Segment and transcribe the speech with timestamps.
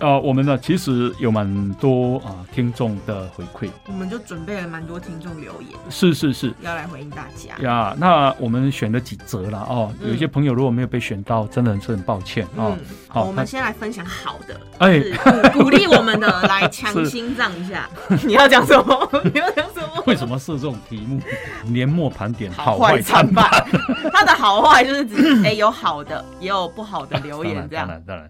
[0.00, 7.56] 呃，我们呢其实有蛮多啊听众的回馈，我们就准备了蛮多听众留言，是是是要来回应大家。
[7.62, 7.96] 呀。
[7.98, 17.88] 那我们选了几则了哦，嗯有一些朋友如果没有被选到，真的很是很抱歉哦嗯。，好我们先来分享好的，哎就是鼓鼓励我们的，来强心脏一下。
[18.26, 19.10] 你要讲什么？
[19.32, 20.02] 你要讲什么？
[20.06, 21.20] 为什么设这种题目？
[21.64, 23.66] 年末盘点，好坏坏参半半。。
[24.12, 27.88] 它的好坏就是指，哎、有好的，也有不好的留言，这样。
[27.88, 28.28] 当然当然，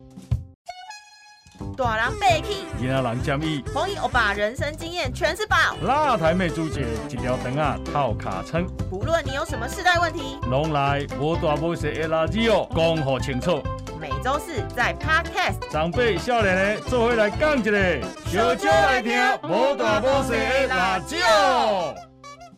[1.77, 13.63] 大人被 k 今天人建议红衣欧巴人生经验全是宝，辣台妹朱姐一条灯啊套卡称，不论你有什么世代问题，拢来无大无小的垃圾哦，讲好清楚。
[14.01, 15.71] 每周四在 Podcast。
[15.71, 19.13] 长辈少年的做回来讲一个，小少来听
[19.45, 21.17] 无大无小的辣椒。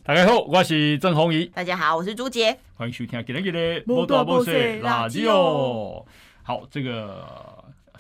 [0.03, 2.59] 大家好，我是郑红怡，大家好，我是朱杰。
[2.75, 6.05] 欢迎收听今日的无大无小的辣椒。
[6.43, 7.48] 好，这个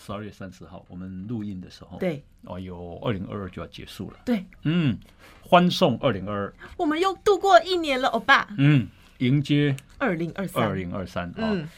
[0.08, 4.96] 十二月三十号我们录音的时候，，对哦，有二零二二就要结束了，对，嗯，
[5.42, 8.48] 欢送二零二二，我们又度过一年了，欧巴。
[8.56, 8.88] 嗯，
[9.18, 11.34] 迎接二零二三，二零二三啊。
[11.52, 11.68] 嗯，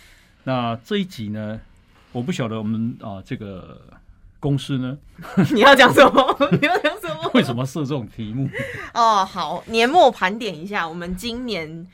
[0.44, 1.60] 那这一集呢，
[2.12, 3.82] 我不晓得我们啊这个
[4.38, 4.96] 公司呢，
[5.52, 6.36] 你要讲什么？
[6.60, 7.28] 你要讲什么？
[7.34, 8.48] 为什么设这种题目？
[8.94, 11.84] 哦，好，年末盘点一下我们今年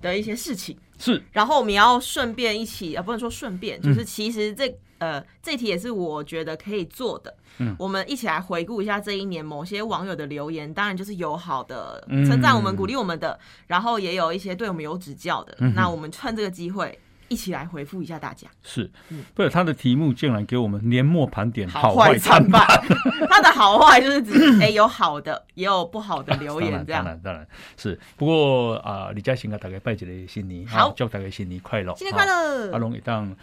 [0.00, 7.34] 的一些事情，是然后我们要顺便一起，啊，不能说顺便，嗯就是其实这呃这题也是我觉得可以做的。
[7.58, 15.56] 嗯我们一起来回顾一下这一年某些网友的留言，当然就是友好的嗯称赞我们、鼓励我们的，然后也有一些对我们有指教的。
[15.58, 18.46] 嗯那我们趁这个机会一起来回复一下大家。
[18.62, 22.66] 是嗯，不是他的题目竟然给我们年末盘点好坏坏参半。
[23.28, 27.04] 他的好坏就是指 哎、有好的，也有不好的留，言这样。
[27.04, 27.98] 当然，当然是。
[28.16, 32.26] 不过啊，李嘉欣啊，大家拜一个新年，好啊祝大家新年快乐，新年快啊！
[32.26, 32.72] 乐！
[32.72, 33.36] 阿龙一当啊，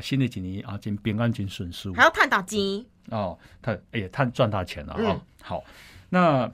[0.00, 3.38] 新的一年啊，真平安，真顺遂还要探讨金，哦。
[3.62, 5.64] 他哎呀，他赚大钱了啊、嗯好，
[6.08, 6.50] 那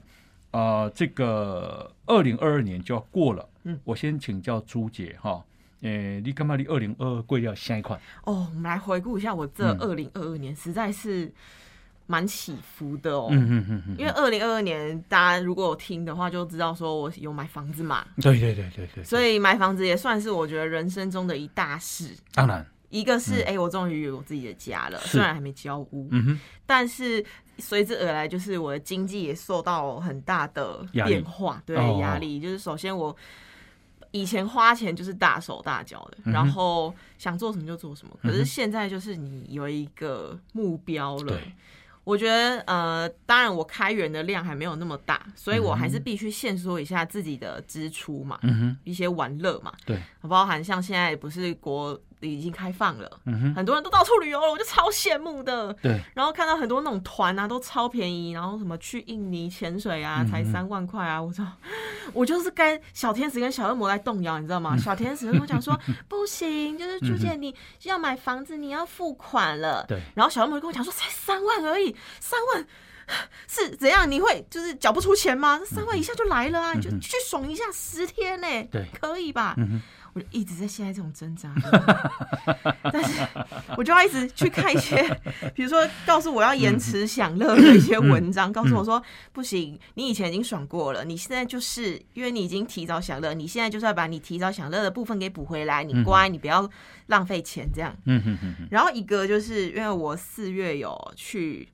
[0.51, 3.47] 啊，这个二零二二年就要过了。
[3.63, 5.43] 嗯，我先请教朱姐哈。
[5.81, 6.55] 诶，你干嘛？
[6.55, 7.99] 你二零二二贵要下一款？
[8.23, 11.29] 哦，我们来回顾一下我这嗯二零二二年，实在是
[12.07, 13.27] 蛮起伏的哦。
[13.31, 22.15] 嗯嗯嗯嗯，因为二零二二年，大家如果有听的话，就知道说我有买房子嘛，对对对对对，所以买房子也算是我觉得人生中的一大事。
[22.33, 27.25] 当然，一个是哎、我终于有我自己的家了，虽然还没交屋，嗯，但是
[27.57, 32.39] 随之而来就是我的经济也受到很大的变化，对哦压力。
[32.39, 33.15] 就是首先我
[34.11, 41.51] 以前花钱就是大手大脚的，嗯然后想做什么就做什么，可是现在就是你有一个目标了对。
[42.05, 55.73] 我觉得，呃，当然我开源的量还没有那么大，所以我还是必须限缩一下自己的支出嘛，嗯哼，一些玩乐嘛，对，包含像现在不是国已经开放了，嗯哼，很多人都到处旅游了，我就超羡慕的。
[55.81, 61.21] 对，然后看到很多那种团啊，都超便宜，然后什么去印尼潜水啊，嗯才三万块啊！
[61.21, 61.43] 我操，
[62.13, 64.77] 我就是跟小天使跟小恶魔在动摇，你知道嗯吗？
[64.77, 69.85] 小天使跟我讲说 不行，就是朱姐你要买房子，你要付款了。
[69.87, 72.65] 对，然后小恶魔跟我讲说才三万而已，三万。
[73.49, 74.09] 是怎样？
[74.09, 75.59] 你会就是缴不出钱吗？
[75.59, 76.73] 这三万一下就来了啊！
[76.73, 79.53] 你就去爽一下十天呢、对可以吧？
[79.57, 79.81] 嗯哼，
[80.13, 81.53] 我就一直在现在这种挣扎，
[82.91, 83.27] 但是
[83.75, 85.01] 我就要一直去看一些，
[85.55, 89.01] 比如说告诉我要延迟享乐的一些文章，告诉我说
[89.31, 96.69] 不行，你以前已经爽过了，你现在就是因为你已经提早享乐，你现在就是要把你提早享乐的部分给补回来，你乖，你不要
[97.07, 97.95] 浪费钱这样。
[98.05, 101.67] 嗯哼哼哼，然后一个就是因为我四月有去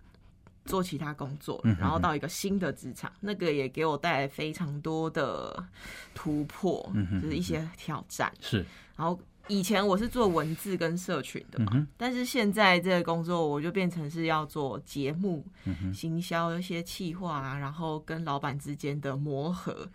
[0.69, 5.65] 做其他工作然后到一个新的职场，那个也给我带来非常多的
[6.13, 8.31] 突破嗯，就是一些挑战。
[8.39, 8.65] 是，
[8.95, 19.89] 然后以前我是做文字跟社群的嘛，嗯，但是现在这个工作我就变成是要做节目、嗯，行销一些企划啊，然后跟老板之间的磨合，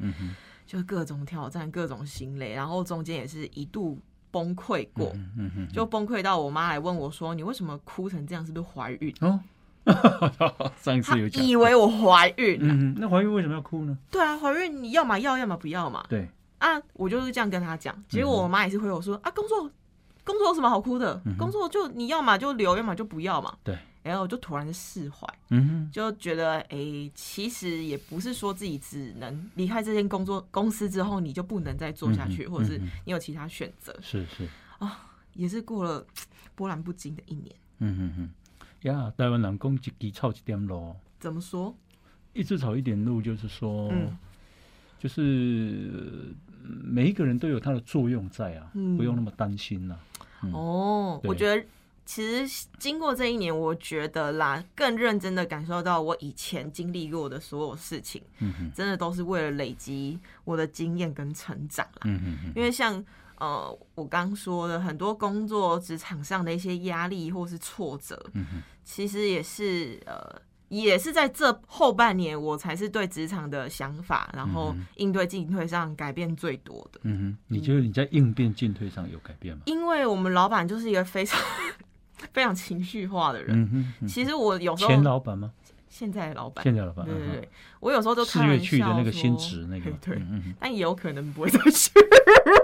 [0.67, 5.15] 就各种挑战、各种心累，然后中间也是一度崩溃过。
[5.73, 8.45] 就崩溃到我妈来问我说：“你为什么哭成这样？
[8.45, 9.15] 是不是怀孕？
[9.21, 9.39] 哦，
[10.81, 12.66] 上一？”她次有讲，以为我怀孕、啊。
[12.70, 13.96] 嗯，那怀孕为什么要哭呢？
[14.10, 16.04] 对啊，怀孕你要么要，要么不要嘛。
[16.08, 16.28] 对，
[16.58, 17.94] 啊，我就是这样跟他讲。
[18.08, 19.70] 结果我妈也是回我说：“啊，工作
[20.25, 21.20] 工作有什么好哭的？
[21.26, 23.78] 嗯工作就你要么就留，要么就不要嘛。”对。
[24.02, 32.76] 然后我就突然释怀，嗯哼，就觉得哎、诶其实也不是说自己只能离开这间工作公司之后，你就不能再做下去，嗯或者是
[33.06, 33.96] 你有其他选择。
[34.02, 34.46] 是是，
[35.32, 36.06] 也是过了
[36.54, 37.56] 波澜不惊的一年。
[37.78, 38.31] 嗯哼哼，
[38.84, 41.75] 呀，台湾人讲一枝草一点路，怎么说？
[42.32, 44.16] 一枝草一点路，就是说，嗯。
[44.98, 46.34] 就是呃
[46.82, 48.96] 每一个人都有他的作用在啊，嗯。
[48.96, 49.98] 不用那么担心呐、
[50.42, 50.52] 嗯。
[50.52, 51.62] 哦，我觉得
[52.06, 62.02] 其实经过这一年，我觉得啦，更认真的感受到我以前经历过的所有事情，嗯，真的都是为了累积我的经验跟成长啦。
[62.04, 63.02] 嗯哼嗯因为像
[63.44, 77.00] 呃，我刚说的很多工作职场上的一些压力或是挫折，嗯哼，其实也是呃，也是在这后半年，我才是对职场的想法，然后应对进退上改变最多的。
[77.02, 79.62] 嗯哼，你觉得你在应变进退上有改变吗？
[79.67, 81.38] 因为我们老板就是一个非常
[82.32, 83.61] 非常情绪化的人。
[83.62, 85.52] 嗯哼嗯，其实我有时候前候老板吗？
[85.94, 87.49] 现在的老板，现在老板，嗯对对对，
[87.79, 90.20] 我有时候都四月去的那个新职那个，对，
[90.58, 91.93] 但也有可能不会再去，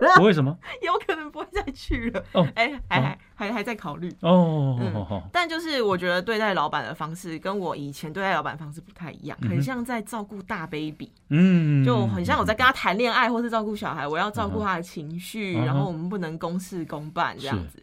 [0.00, 0.58] 嗯，不为什么？
[0.82, 2.24] 有可能不会再去了。
[2.32, 4.12] 哦哎、还还还还在考虑。
[4.22, 17.80] 哦，但就是我觉得对待老板的方式跟我以前对待老板方式不太一样，很像在照顾大 baby，嗯，就很像我在跟他谈恋爱或是照顾小孩，我要照顾他的情绪，然后我们不能公事公办这样子。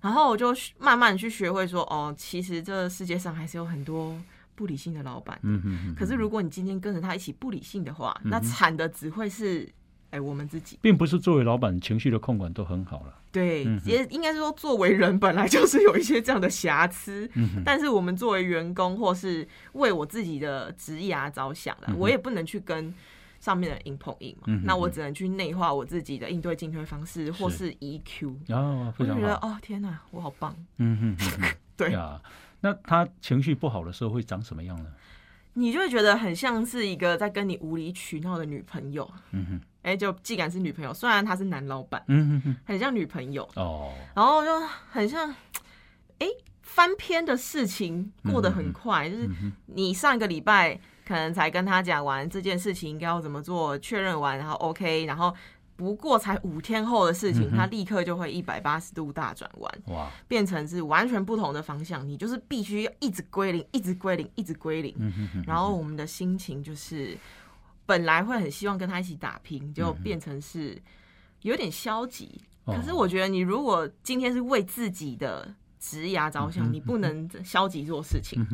[0.00, 4.16] 然后我就慢慢去学会说，哦，其实这世界上还是有很多
[4.60, 5.38] 不理性的老板。
[5.42, 9.66] 嗯哼嗯，可是如果你今天跟着他一起不理性的话，那惨的只会是
[10.10, 10.78] 哎、我们自己。
[10.82, 17.30] 并不是作为老板情绪的控管都很好了，对嗯，也应该是说，作为人本来就是有一些这样的瑕疵，
[17.64, 22.92] 但是我们作为员工或是为我自己的职涯着想了，嗯我也不能去跟
[23.38, 28.34] 上面的硬碰硬嘛，嗯那我只能去内化我自己的应对进退方式或是 EQ。
[28.98, 30.54] 我就觉得，哦天哪，我好棒！
[30.76, 31.50] 嗯哼。
[31.80, 32.20] 对，呀，
[32.60, 34.90] 那他情绪不好的时候会长什么样呢？
[35.54, 39.10] 你就会觉得很像是一个在跟你无理取闹的女朋友。
[39.32, 44.60] 嗯哼，哎、就既然是女朋友，虽然他是男老板，嗯哼哼，很像女朋友，哦，然后就
[44.90, 45.28] 很像，
[46.18, 46.26] 哎、
[46.62, 49.28] 翻篇的事情过得很快，就是
[49.66, 55.34] 你上个礼拜可能才跟他讲完这件事情应该要怎么做，确认完，然后 OK，然后
[55.80, 64.94] 不过才五天后的事情，他立刻就会一百八十度大转弯，哇，变成是完全不同的方向，你就是必须要一直归零，一直归零，一直归零。
[64.98, 67.16] 嗯哼哼，然后我们的心情就是
[67.86, 70.76] 本来会很希望跟他一起打拼，就变成是
[71.40, 72.38] 有点消极。
[72.66, 72.74] 哦。
[72.74, 75.48] 可是我觉得，你如果今天是为自己的
[75.78, 78.46] 职涯着想，嗯哼你不能消极做事情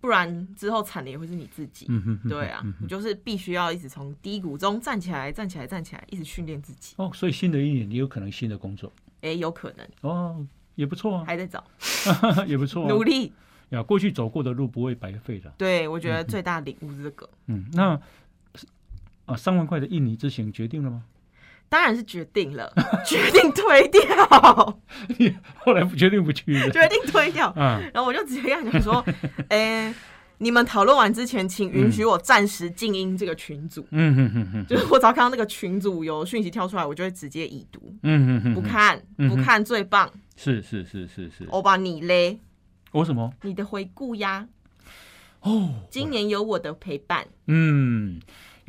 [0.00, 1.86] 不然之后惨的也会是你自己。
[1.88, 6.94] 嗯哼哼，对啊嗯，你就是必须要一直从低谷中站起来，站起来，站起来，一直训练自己。
[6.96, 11.62] 哦，所以新的一年你有可能新的工作，哎，有可能哦，也不错啊，还在找，
[12.46, 13.32] 也不错啊，努力。
[13.70, 15.52] 呀，过去走过的路不会白费的。
[15.56, 18.00] 对我觉得最大领悟是这个，嗯，那
[19.26, 21.04] 啊，三万块的印尼之行决定了吗？
[21.70, 22.70] 当然是决定了，
[23.06, 24.80] 决定推掉，
[25.56, 26.68] 后来不决定不去的。
[26.70, 27.50] 决定推掉。
[27.56, 29.04] 嗯，然后我就直接跟他讲说，
[29.48, 29.94] 哎，
[30.38, 33.86] 你们讨论完之前，请允许我暂时静音这个群组。
[33.92, 39.28] 嗯哼哼哼，就是我只要看到那个群组有讯息跳出来，我就会直接已读，嗯哼哼，不，看，嗯。
[39.28, 40.10] 不看最棒。
[40.36, 42.40] 是是是是是，欧巴你嘞，
[42.90, 43.32] 我什么？
[43.42, 44.48] 你的回顾呀，
[45.42, 48.18] 哦，今年有我的陪伴，嗯，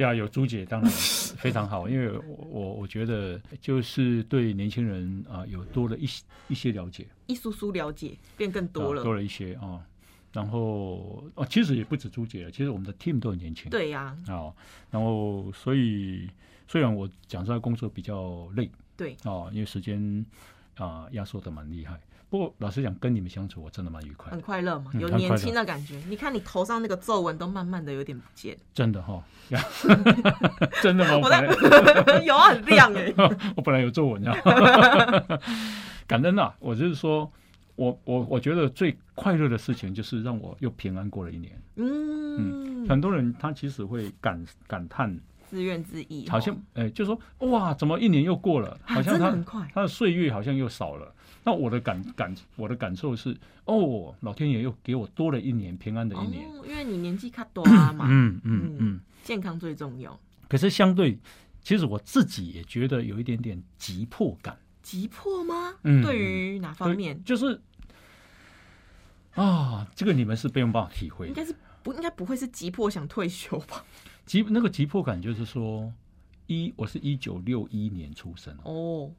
[0.01, 9.01] 呀，有朱姐当然非常好，因为我我我觉得就是对年轻人啊、有多了一些一些了解，一疏疏了解变更多了。
[9.01, 9.79] 啊多了一些啊。
[10.33, 13.69] 然后哦，其实也不止朱姐，其实我们的 team 都很年轻。
[13.69, 14.53] 对呀、啊，
[14.89, 16.29] 然后所以
[16.69, 20.25] 虽然我讲出来工作比较累对，哦，因为时间
[20.75, 21.99] 啊压缩的蛮厉害，
[22.31, 26.01] 不过老实讲，跟你们相处我真的蛮愉快很，快乐嘛，有年轻的感觉。
[26.07, 29.21] 你看你头上那个皱纹都慢慢的有点不见，真的哈、
[30.81, 31.19] 真的吗？
[31.21, 31.43] 我在
[32.23, 33.13] 有啊，很亮哎、
[33.53, 34.33] 我本来有皱纹啊，
[36.07, 36.55] 感恩啊！
[36.59, 37.29] 我就是说，
[37.75, 41.61] 我我我觉得最快乐的事情就是让我又平安过了一年。
[41.75, 45.19] 嗯，很多人他其实会感感叹，
[45.49, 48.69] 自怨自艾，好像哦哎、就说哇，怎么一年又过了？
[48.85, 51.13] 啊好像他真的很快，他的岁月好像又少了。
[51.43, 56.47] 那我的感感我的感受是，哦，老天爷又给我多了一年平安的一年。
[56.47, 58.99] 哦，因为你年纪卡多啊嘛，嗯嗯嗯。
[59.23, 60.19] 健康最重要。
[60.47, 61.17] 可是相对，
[61.61, 64.57] 其实我自己也觉得有一点点急迫感。
[64.83, 65.75] 急迫吗？
[65.83, 67.23] 嗯对于哪方面？
[67.23, 67.61] 就是
[69.35, 71.27] 啊，这个你们是没有办法体会。
[71.27, 73.83] 应该是不应该不会是急迫想退休吧？
[74.25, 75.91] 急那个急迫感就是说，
[76.47, 79.11] 一我是一九六一年出生哦，哦，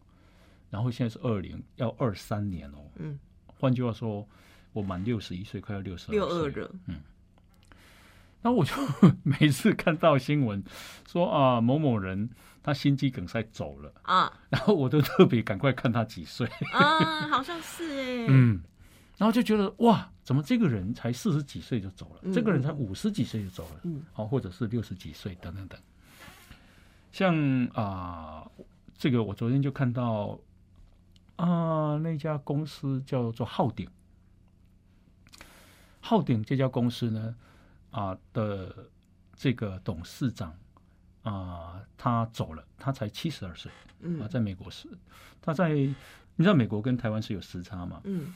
[0.73, 3.19] 然后现在是二零要二三年哦，嗯，
[3.59, 4.27] 换句话说，
[4.73, 6.71] 我满六十一岁，快要六十六二了。
[6.87, 6.97] 嗯，
[8.41, 8.73] 那我就
[9.23, 10.65] 每次看到新闻
[11.07, 12.31] 说啊某某人
[12.63, 14.33] 他心肌梗塞走了，啊。
[14.49, 18.63] 然后我都特别赶快看他几岁，啊，好像是哎， 嗯，
[19.19, 22.33] 然后就觉得哇，怎么这个人才四十几岁就走了，嗯。
[22.33, 25.79] 这个人才五十几岁就走了，嗯，好、或者是六十几岁等等等。
[27.13, 27.37] 像
[27.75, 28.51] 啊、
[28.97, 30.41] 这个我昨天就看到
[31.47, 33.89] 啊、那家公司叫做浩鼎。
[36.01, 37.35] 浩鼎这家公司呢，
[37.91, 38.89] 啊、的
[39.35, 40.55] 这个董事长
[41.23, 44.89] 啊、他走了，他才七十二岁啊，嗯在美国是，
[45.41, 45.95] 他在你
[46.39, 48.01] 知道美国跟台湾是有时差嘛？
[48.05, 48.33] 嗯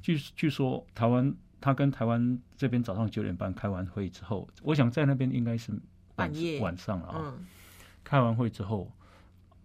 [0.00, 5.80] 据据说台湾他跟台湾这边早上九点半开完会之后，我想在那边应该是晚
[6.16, 7.46] 半夜晚上了啊、嗯，
[8.02, 8.90] 开完会之后，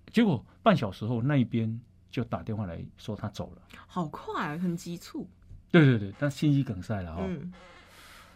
[0.08, 1.80] 结果半小时后那一边
[2.12, 3.62] 就打电话来说他走了。
[3.88, 5.28] 好快，很急促。
[5.72, 7.52] 对对对，但心肌梗塞了哈、嗯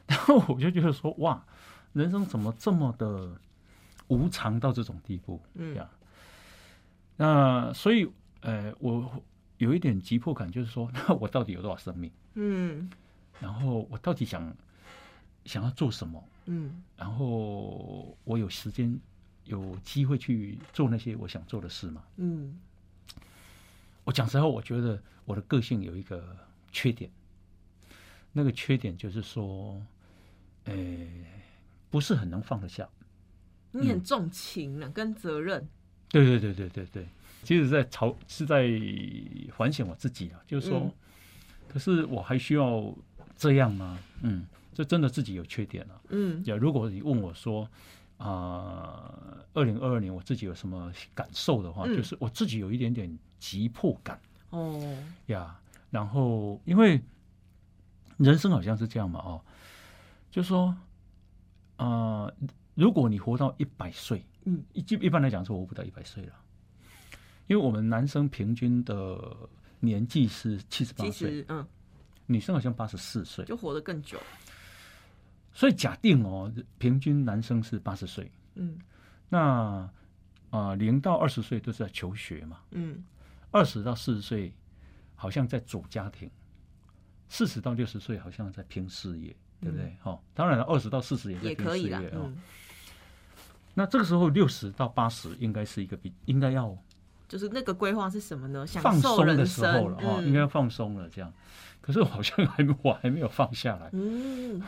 [0.08, 1.44] 然后我就觉得说，哇，
[1.94, 3.36] 人生怎么这么的
[4.08, 5.90] 无常到这种地步嗯呀？
[7.18, 8.08] 那所以，
[8.42, 9.24] 呃，我
[9.58, 12.12] 有一点急迫感，就是说， 那我到底有多少生命？
[12.36, 12.88] 嗯
[13.40, 14.56] 然后我到底想
[15.46, 16.24] 想要做什么？
[16.46, 18.96] 嗯然后我有时间、
[19.46, 22.04] 有机会去做那些我想做的事吗？
[22.18, 22.60] 嗯
[24.06, 26.38] 我讲实话，我觉得我的个性有一个
[26.72, 27.12] 缺点，
[28.32, 29.82] 那个缺点就是说，
[30.64, 30.76] 呃，
[31.90, 32.88] 不是很能放得下。
[33.72, 35.68] 你很重情啊，跟责任。
[36.08, 37.08] 对对对对对对，
[37.44, 38.70] 其实在朝是在
[39.58, 40.92] 反省我自己啊，就是说，嗯
[41.68, 42.96] 可是我还需要
[43.36, 44.00] 这样吗？
[44.22, 46.00] 嗯，这真的自己有缺点啊。
[46.10, 47.68] 嗯也，如果你问我说，
[48.18, 54.20] 啊、二零二二年我自己有什么感受的话，嗯就是我自己有一点点急迫感。
[54.50, 54.82] 哦，
[55.28, 55.60] 呀。
[55.92, 57.00] 然后，因为
[58.18, 59.40] 人生好像是这样嘛，哦，
[60.32, 60.76] 就说，
[61.78, 62.30] 啊，
[62.74, 66.34] 如果你活到一百岁，嗯，一一般来讲是活不到一百岁了，
[67.48, 69.38] 因为我们男生平均的
[69.80, 71.66] 年纪是七十八其岁，嗯，
[72.26, 74.20] 女生好像八十四岁，就活得更久。
[75.54, 78.78] 所以假定哦，平均男生是八十岁，嗯。
[79.30, 79.90] 那
[80.50, 83.02] 啊零到二十岁都是在求学嘛，嗯
[83.56, 84.54] 二十到四十岁
[85.16, 86.30] 好像在组家庭，
[87.30, 89.96] 四十到六十岁好像在拼事业，对不对？
[90.04, 91.96] 哦，当然了，二十到四十也在拼事业。
[92.10, 92.26] 哦。
[92.26, 92.38] 嗯，
[93.74, 96.78] 那这个时候六十到八十应该是一个比应该要
[97.30, 98.68] 就是那个规划是什么呢？
[98.68, 101.32] 享放受人松的时候生了哦，嗯应该要放松了这样。
[101.80, 104.62] 可是我好像还没我还没有放下来，嗯，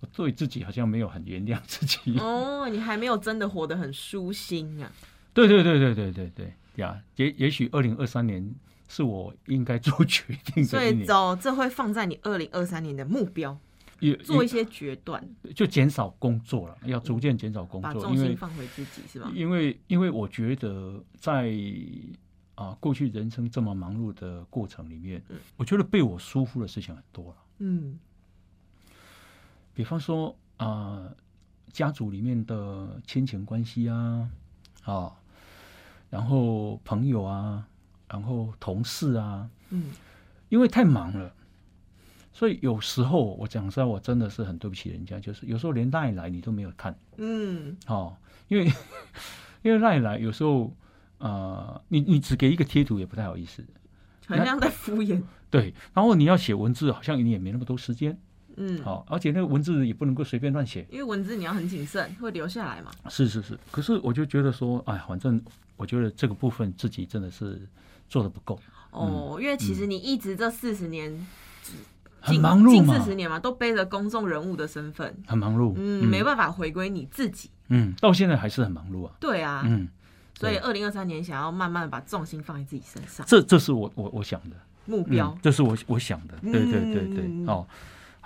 [0.00, 2.18] 我 对自己好像没有很原谅自己。
[2.18, 4.92] 哦，你还没有真的活得很舒心啊。
[5.32, 8.54] 对对对对对对对呀，也也许二零二三年
[8.88, 13.58] 是我应该做决定所的一年，以走，这会放在你二零二三年的目标，
[14.00, 15.22] 也做一些决断，
[15.54, 19.30] 就减少工作了，要逐渐减少工作，把重心放回自己，是吧？
[19.34, 21.52] 因为因为我觉得在
[22.54, 27.36] 啊过去人生这么忙碌的过程里面，嗯我觉得被我疏忽的事情很多了。
[27.58, 27.98] 嗯
[29.74, 31.06] 比方说啊、
[31.70, 34.26] 家族里面的亲情关系啊，
[34.84, 35.12] 啊，
[36.10, 37.66] 然后朋友啊，
[38.08, 39.92] 然后同事啊，嗯。
[40.48, 41.34] 因为太忙了，
[42.32, 47.76] 所以有时候我讲实在，我真的是很对不起人家，就是有时候连赖来你都没有看，嗯。
[47.88, 48.72] 哦，因为
[49.62, 50.66] 因为赖来有时候
[51.18, 53.64] 啊、呃你你只给一个贴图也不太好意思，
[54.28, 55.20] 好像在敷衍。
[55.50, 58.16] 对，然后你要写文字，好像你也没那么多时间，
[58.56, 62.90] 嗯，好、而且那个文字也不能够随便乱写，因为文字你要很谨慎，会留下来嘛。
[63.08, 65.40] 是是是，可是我就觉得说，哎，反正
[65.76, 67.60] 我觉得这个部分自己真的是
[68.08, 68.58] 做的不够，
[68.90, 71.26] 哦，因为其实你一直这四十年，嗯
[72.20, 72.94] 很忙碌嘛。
[72.94, 77.50] 近四，十年嘛，都背着公众人物的身份，很忙碌，嗯，没办法回归你自己。
[77.68, 79.88] 嗯，到现在还是很忙碌啊，对啊，嗯，
[80.34, 85.32] 所以对二零二三年想要慢慢把重心放在自己身上，这这是我我我想的，目标。
[85.36, 87.46] 嗯，这是我我想的，对对对对，嗯。
[87.46, 87.66] 哦，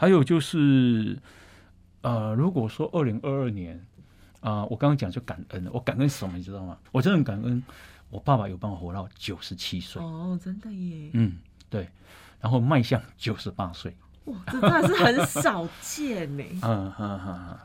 [0.00, 1.18] 还有就是，
[2.00, 3.78] 呃，如果说二零二二年
[4.40, 6.78] 啊、我刚刚讲就感恩，我感恩什么，你知道吗？
[6.90, 7.62] 我真的很感恩，
[8.08, 11.36] 我爸爸有帮我活到九十七岁，哦，真的耶，嗯，
[11.68, 11.86] 对，
[12.40, 16.42] 然后迈向九十八岁，哇，这真的是很少见呢。
[16.64, 17.58] 嗯嗯嗯嗯，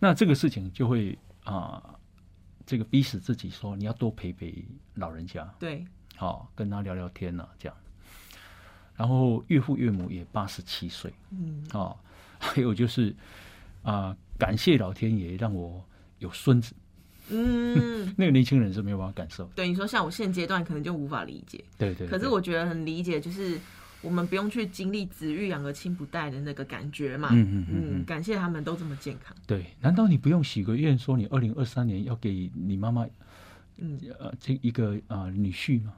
[0.00, 1.80] 那这个事情就会啊、
[2.66, 7.76] 这个逼死自己说，你要多陪陪老人家，对，好、跟他聊聊天呐、这样。
[8.96, 11.96] 然后岳父岳母也八十七岁，嗯，哦，
[12.38, 13.14] 还有就是
[13.82, 15.84] 啊、感谢老天爷让我
[16.18, 16.74] 有孙子。
[17.28, 23.58] 嗯， 那个年轻人是没有办法感受，对，你说像我现阶段可能就无法理解，对对可是我觉得很理解，就是
[24.00, 27.30] 我们不用去经历子欲养而亲不待的那个感觉嘛。
[27.32, 29.36] 嗯嗯嗯感谢他们都这么健康。
[29.46, 33.04] 对，难道你不用许个愿，说你二零二三年要给你妈妈
[33.78, 35.92] 嗯，呃这一个啊、女婿吗？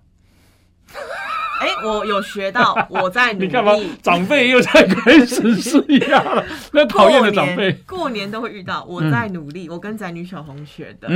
[1.61, 3.47] 哎、我有学到， 我在努力。
[3.47, 3.73] 你干嘛？
[4.03, 7.71] 长辈又在开始施压了， 那讨厌的长辈。
[7.73, 11.09] 嗯过年都会遇到，我在努力，我跟宅女小红学的。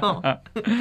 [0.00, 0.22] 哦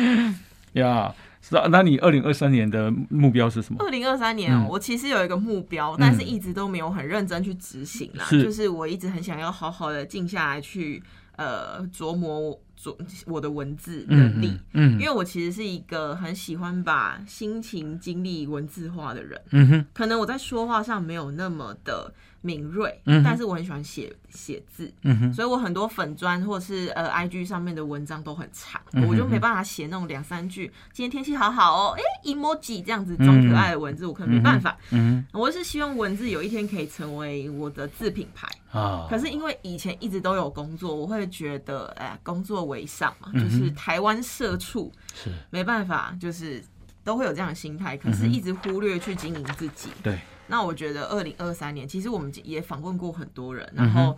[0.73, 3.77] 呀，是啊，那你二零二三年的目标是什么？
[3.83, 8.25] 二零二三年哦、嗯我其实有一个目标，但是一直都没有很认真去执行啦。
[8.25, 11.01] 是就是我一直很想要好好的静下来去
[11.37, 14.57] 呃琢磨琢我的文字能力。
[14.73, 14.93] 嗯。
[14.93, 22.13] 因为我其实是一个很喜欢把心情经历文字化的人，嗯哼，可能我在说话上没有那么的
[22.43, 24.93] 敏锐，嗯但是我很喜欢写写字，
[25.33, 34.77] 所以我很多粉砖或者是呃 IG 上面的文章都很长，嗯我就没办法写那种两三句，今天天气好好哦，哎、emoji 这样子装可爱的文字，我可能没办法。
[34.91, 45.31] 嗯我是希望文字有一天可以成为我的字品牌，哼啊，可是因为以前一直都有工作，我会觉得哎，工作为上嘛，嗯就是台湾社畜，是。
[45.49, 46.61] 没办法，就是
[47.03, 49.89] 都会有这样的心态，可嗯是一直忽略去经营自己。
[50.01, 54.17] 对，那我觉得二零二三年，其实我们也访问过很多人，然后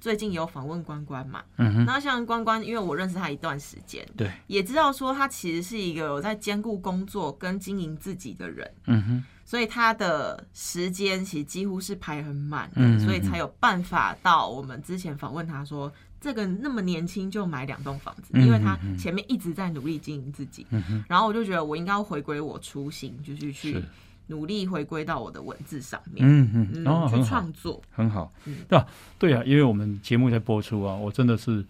[0.00, 1.42] 最近有访问关关嘛。
[1.56, 15.92] 嗯哼，那像关关，因为我认识他一段时间，对，也知道说他其实是一个有在兼顾工作跟经营自己的人，嗯哼，所以他的时间其实几乎是排很满的，嗯所以才有办法到我们之前访问他说。
[16.20, 23.84] 这个那么年轻就买两栋房子，嗯因为他前面一直在努力经营自己，嗯哼，然后我就觉得我应该要回归我初心，就是去是，
[24.28, 28.32] 努力回归到我的文字上面，嗯嗯，嗯，哦，去，创作，很好。
[28.44, 28.86] 嗯，对吧？
[29.18, 31.62] 对啊，因为我们节目在播出啊，我真的是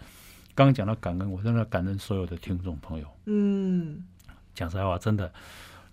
[0.54, 3.06] 刚刚讲到感恩，我真的感恩所有的听众朋友。
[3.26, 4.02] 嗯，
[4.54, 5.32] 讲实在话，真的，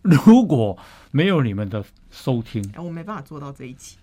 [0.01, 0.77] 如果
[1.11, 3.97] 没有你们的收听，哎我没办法做到这一期，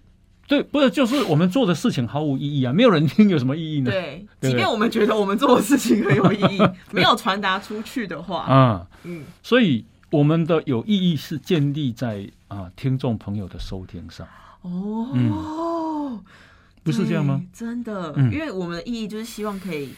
[0.47, 3.91] 对，不是就是我们做的事情毫无意义啊，没有人听有什么意义呢？
[3.91, 4.51] 对，对？
[4.51, 14.29] 即便我们觉得我们做的事情很有意义，没有传达出去的话，啊，嗯，所以我们的有意义是建立在啊听众朋友的收听上，
[14.61, 16.23] 哦，
[16.83, 17.43] 不是这样吗？
[17.51, 19.95] 真的，嗯因为我们的意义就是希望可以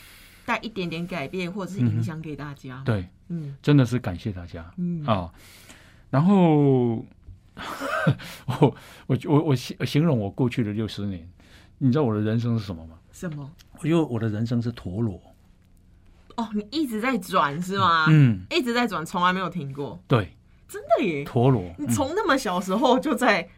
[0.47, 2.80] 带一点点改变，或者是影响给大家。
[2.85, 5.33] 对，嗯真的是感谢大家嗯，啊。
[6.11, 7.04] 然后
[8.47, 8.76] 我
[9.09, 11.28] 我我我形形容我过去的六十年，
[11.78, 12.94] 你知道我的人生是什么吗？
[13.11, 13.50] 什么？
[13.80, 15.20] 我觉得我的人生是陀螺。
[16.37, 18.07] 哦，你一直在转是吗？
[18.09, 20.37] 嗯，一直在转，从来没有停过，对，
[20.68, 21.25] 真的耶！
[21.25, 21.75] 陀螺。
[21.79, 23.49] 你从那么小时候就在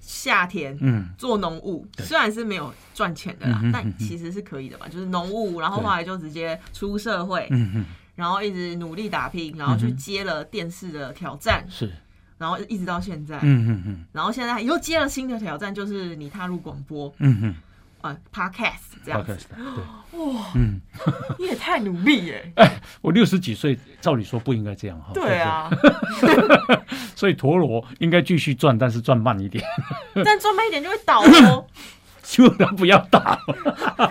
[0.00, 1.08] 夏天嗯。
[1.18, 2.04] 做农务，对。
[2.06, 4.86] 虽然是没有赚钱的啦但其实是可以的吧。
[4.88, 5.86] 就是农务，然后对。
[5.86, 11.92] 后来就直接出社会，嗯嗯，然后一直努力打拼，然后去接了电视的挑战，是，
[12.36, 17.54] 然后一直到现在，嗯嗯嗯然后现在又接了新的挑战，就是你踏入广播，嗯嗯
[18.02, 20.80] 呃，podcast 这样子，，podcast 对，哇，嗯，
[21.38, 22.52] 你也太努力耶！
[23.02, 25.10] 我六十几岁，照理说不应该这样哈。
[25.14, 25.68] 对啊，
[27.16, 29.64] 所以陀螺应该继续转，但是转慢一点，
[30.24, 31.66] 但转慢一点就会倒哦，
[32.22, 33.36] 希望它不要打。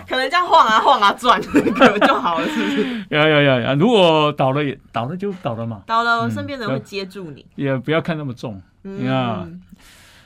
[0.06, 2.98] 可能这样晃啊晃啊转可能就好了，是不是？
[3.10, 3.74] 呀呀呀呀！
[3.74, 7.44] 如果倒了也倒了就倒了嘛，倒了，嗯身边人会接住你。
[7.54, 8.54] 也不要看那么重。
[9.04, 9.62] 呀嗯，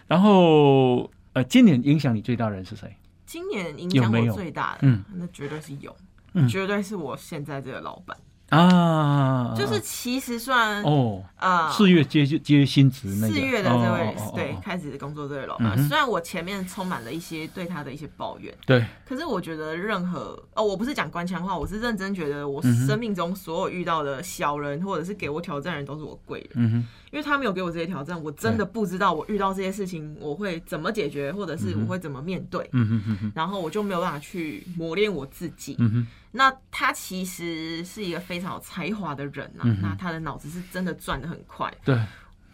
[0.08, 2.94] 然后呃，今年影响你最大的人是谁？
[3.32, 5.02] 今年影响我最大的，嗯。
[5.14, 5.96] 那绝对是有，
[6.34, 6.46] 嗯。
[6.46, 8.14] 绝对是我现在这个老板。
[8.50, 13.32] 啊，就是其实算哦，啊，四月接接新职那个。
[13.32, 33.32] 四月的这位对开始工作这位老板，虽然我前面充满了一些对他的一些抱怨，对，可是我觉得任何哦，我不是讲官腔话，我是认真觉得我生命中所有遇到的小人或者是给我挑战的人都是我贵人，嗯哼，因为他没有给我这些挑战，我真的不知道我遇到这些事情我会怎么解决，或者是我会怎么面对，嗯哼嗯哼。
[33.34, 35.76] 然后我就没有办法去磨练我自己。
[35.78, 41.70] 嗯哼，那他其实是一个非常有才华的人啊，嗯那他的脑子是真的转的很快。
[41.84, 42.02] 对，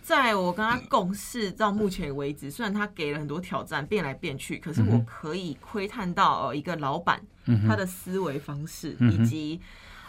[0.03, 9.61] 在我跟他共事到目前为止，虽然他给了很多挑战，变来变去，可是我可以窥探到呃一个老板嗯他的思维方式，嗯以及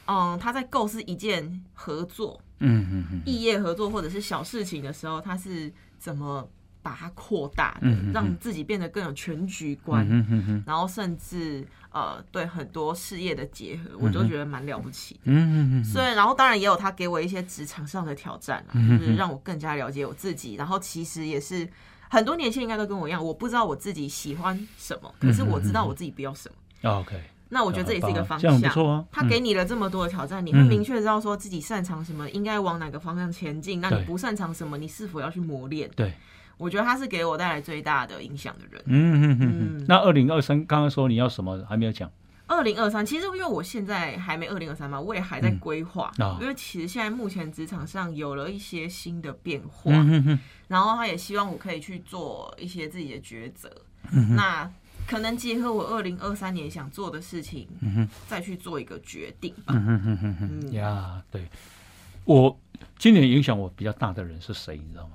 [0.07, 6.47] 嗯他在构思一件合作、嗯嗯嗯异业合作或者是小事情的时候，他是怎么
[6.81, 10.07] 把它扩大的，让自己变得更有全局观。
[10.09, 15.19] 嗯然后甚至呃对很多事业的结合，我就觉得蛮了不起的。
[15.25, 20.55] 嗯嗯所以，然后当然也有他给我一些职场上的挑战就是让我更加了解我自己。
[20.55, 21.67] 然后其实也是
[22.09, 26.89] 很多年轻人应该都跟我一样，我不知道我自己喜欢什么，可是我知道我自己不要什么。
[26.99, 28.71] ，OK，那我觉得这也是一个方这样不向。
[28.71, 29.05] 错啊。
[29.11, 33.81] 他给你了这么多的挑战，你会明确知道说自己擅长什么，应该往哪个方向前进。
[33.81, 35.89] 那你不擅长什么，你是否要去磨练？
[35.95, 36.13] 对，
[36.57, 38.81] 我觉得他是给我带来最大的影响的人。
[38.85, 39.85] 嗯嗯嗯。
[39.87, 42.09] 那二零二三刚刚说你要什么还没有讲？
[42.51, 53.69] 二零二三，其实因为我现在还没二零二三嘛，我也还在规划、因为其实现在目前职场上有了一些新的变化，嗯哼哼，然后他也希望我可以去做一些自己的抉择。
[54.11, 54.67] 嗯那
[55.09, 59.73] 可能结合我二零二三年想做的事情，嗯哼，再去做一个决定吧。
[59.73, 61.47] 嗯哼哼哼哼嗯呀，对。
[62.25, 62.55] 我
[62.99, 65.13] 今年影响我比较大的人是谁，你知道吗？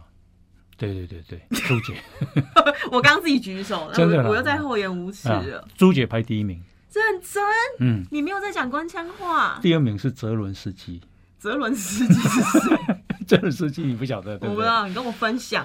[0.76, 2.02] 对对对对，朱姐，
[2.90, 5.68] 我刚刚自己举手，真的我我又在厚颜无耻啊了。
[5.76, 6.60] 朱姐排第一名，
[6.92, 7.40] 认真，
[7.78, 9.60] 嗯，你没有在讲官腔话。
[9.62, 11.00] 第二名是泽伦斯基。
[11.38, 12.76] 泽伦斯基是谁？
[13.28, 14.48] 泽伦斯基你不晓得对不对？
[14.50, 15.64] 我不知道，你跟我分享。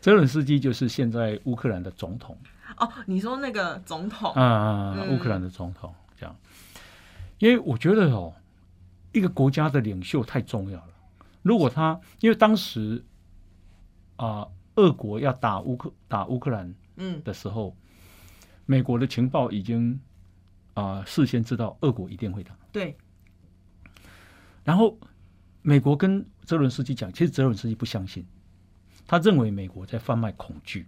[0.00, 2.38] 泽伦斯基就是现在乌克兰的总统
[2.80, 5.14] 哦，你说那个总统，嗯。
[5.14, 6.36] 乌克兰的总统这样。
[7.38, 8.34] 因为我觉得哦，
[9.12, 10.92] 一个国家的领袖太重要了。
[11.42, 13.04] 如果他因为当时
[14.16, 17.22] 啊，俄国要打乌克打乌克兰嗯。
[17.22, 17.76] 的时候，
[18.66, 20.00] 美国的情报已经
[20.74, 22.96] 啊、事先知道俄国一定会打，对，
[24.62, 24.96] 然后
[25.60, 28.24] 美国跟泽伦斯基讲，其实泽伦斯基不相信，
[29.04, 30.86] 他认为美国在贩卖恐惧，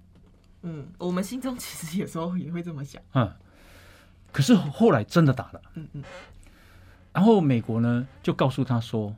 [0.63, 3.03] 嗯，我们心中其实有时候也会这么想。
[3.15, 3.33] 嗯，
[4.33, 6.05] 可是后来真的打了，嗯嗯。
[7.13, 9.17] 然后美国呢就告诉他说，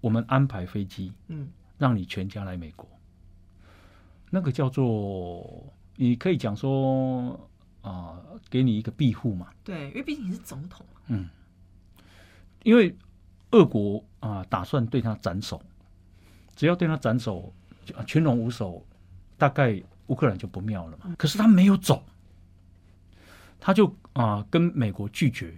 [0.00, 2.88] 我们安排飞机嗯，让你全家来美国，
[4.30, 7.48] 那个叫做你可以讲说
[7.82, 8.18] 啊、
[8.48, 11.00] 给你一个庇护嘛，对，因为毕竟你是总统嘛。
[11.08, 11.28] 嗯，
[12.62, 12.96] 因为
[13.50, 15.60] 俄国啊、打算对他斩首，
[16.56, 17.52] 只要对他斩首，
[18.06, 18.82] 群龙无首，
[19.36, 21.14] 大概乌克兰就不妙了嘛。
[21.18, 22.02] 可是他没有走，
[23.60, 25.54] 他就啊、跟美国拒绝，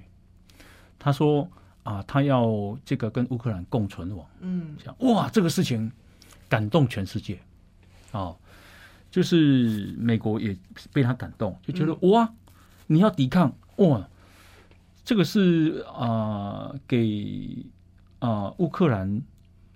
[0.98, 1.48] 他说
[1.82, 4.26] 啊、他要这个跟乌克兰共存亡。
[4.40, 4.76] 嗯。
[4.84, 5.90] 讲哇，这个事情
[6.48, 7.38] 感动全世界，
[8.12, 8.36] 哦，
[9.10, 10.56] 就是美国也
[10.92, 12.32] 被他感动，就觉得、哇，
[12.86, 14.08] 你要抵抗哇，
[15.04, 17.64] 这个是啊、给
[18.18, 19.22] 啊、乌克兰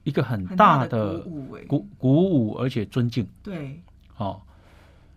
[0.04, 1.64] 一个很很大的的鼓舞哎。
[1.64, 3.28] 鼓鼓舞，而且尊敬。
[3.42, 3.80] 对，
[4.16, 4.40] 哦，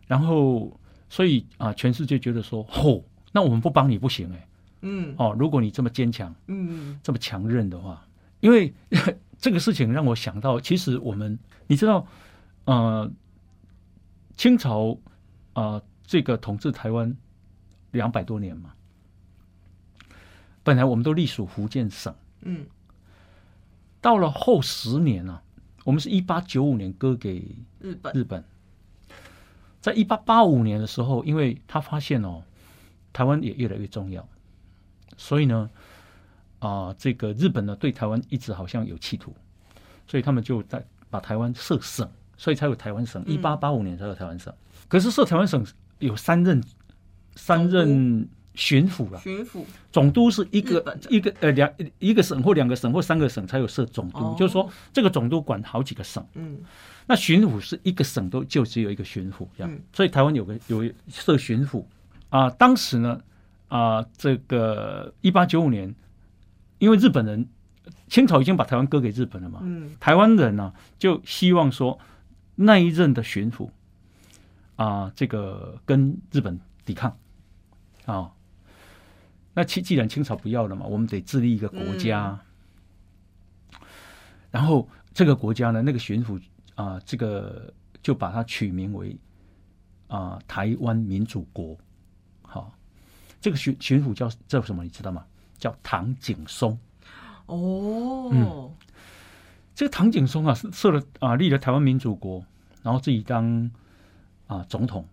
[0.07, 4.47] 然后所以啊、全世界觉得说，吼、那我们不帮你不行哎，
[4.81, 5.13] 嗯。
[5.17, 6.33] 哦，如果你这么坚强。
[6.47, 6.99] 嗯。
[7.03, 8.05] 这么强韧的话，
[8.39, 8.73] 因为
[9.37, 11.37] 这个事情让我想到，其实我们
[11.67, 12.07] 你知道，
[12.65, 13.11] 呃，
[14.35, 14.97] 清朝
[15.53, 17.15] 啊、呃这个统治台湾
[17.91, 18.73] 两百多年嘛，
[20.63, 22.65] 本来我们都隶属福建省，嗯。
[24.01, 25.41] 到了后十年啊，
[25.85, 28.13] 我们是一八九五年割给日本。
[28.13, 28.43] 日本，
[29.83, 32.41] 在一八八五年的时候，因为他发现哦，
[33.11, 34.25] 台湾也越来越重要，
[35.17, 35.69] 所以呢，
[36.59, 39.35] 啊、这个日本呢对台湾一直好像有企图，
[40.07, 43.21] 所以他们就在把台湾设省，所以才有台湾省。
[43.25, 44.53] 一八八五年才有台湾省，
[44.87, 45.65] 可是设台湾省
[45.99, 46.63] 有三任
[47.35, 49.63] 三任巡抚啦，巡抚。
[49.91, 54.35] 总督是一个一个呃两一个省或两个省或三个省才有设总督，哦。
[54.37, 56.23] 就是说这个总督管好几个省。
[56.35, 56.59] 嗯。
[57.07, 59.81] 那巡抚是一个省都就只有一个巡抚这样，嗯。
[59.91, 61.83] 所以台湾有个有设巡抚。
[62.29, 63.21] 啊、当时呢
[63.67, 65.93] 啊、这个一八九五年，
[66.77, 67.47] 因为日本人
[68.07, 69.95] 清朝已经把台湾割给日本了嘛，嗯。
[69.99, 71.99] 台湾人呢、就希望说
[72.55, 73.69] 那一任的巡抚
[74.75, 77.17] 啊、这个跟日本抵抗。
[78.05, 78.29] 啊、
[79.53, 82.39] 那既既然清朝不要了嘛，我们得自立一个国家。
[84.49, 86.41] 然后这个国家呢，那个巡抚
[86.75, 89.15] 啊、这个就把它取名为
[90.07, 91.77] 啊、台湾民主国。
[92.41, 92.71] 好，
[93.39, 94.83] 这个巡巡抚叫叫什么？
[94.83, 95.25] 你知道吗？
[95.57, 96.77] 叫唐景松。
[97.45, 98.71] 哦嗯
[99.75, 102.45] 这个唐景松啊，是设了啊，立了台湾民主国，
[102.83, 103.71] 然后自己当
[104.47, 105.07] 啊总统。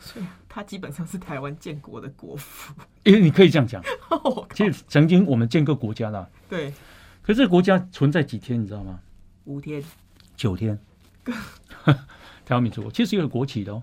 [0.00, 2.74] 所以他基本上是台湾建国的国父。
[3.04, 3.80] 因为你可以这样讲，
[4.52, 6.72] 其实曾经我们建个国家啦，对，
[7.22, 8.98] 可是这个国家存在几天，你知道吗？
[9.44, 9.82] 五天
[10.36, 10.78] 九天。
[12.44, 13.82] 台湾民主国其实有国企的哦。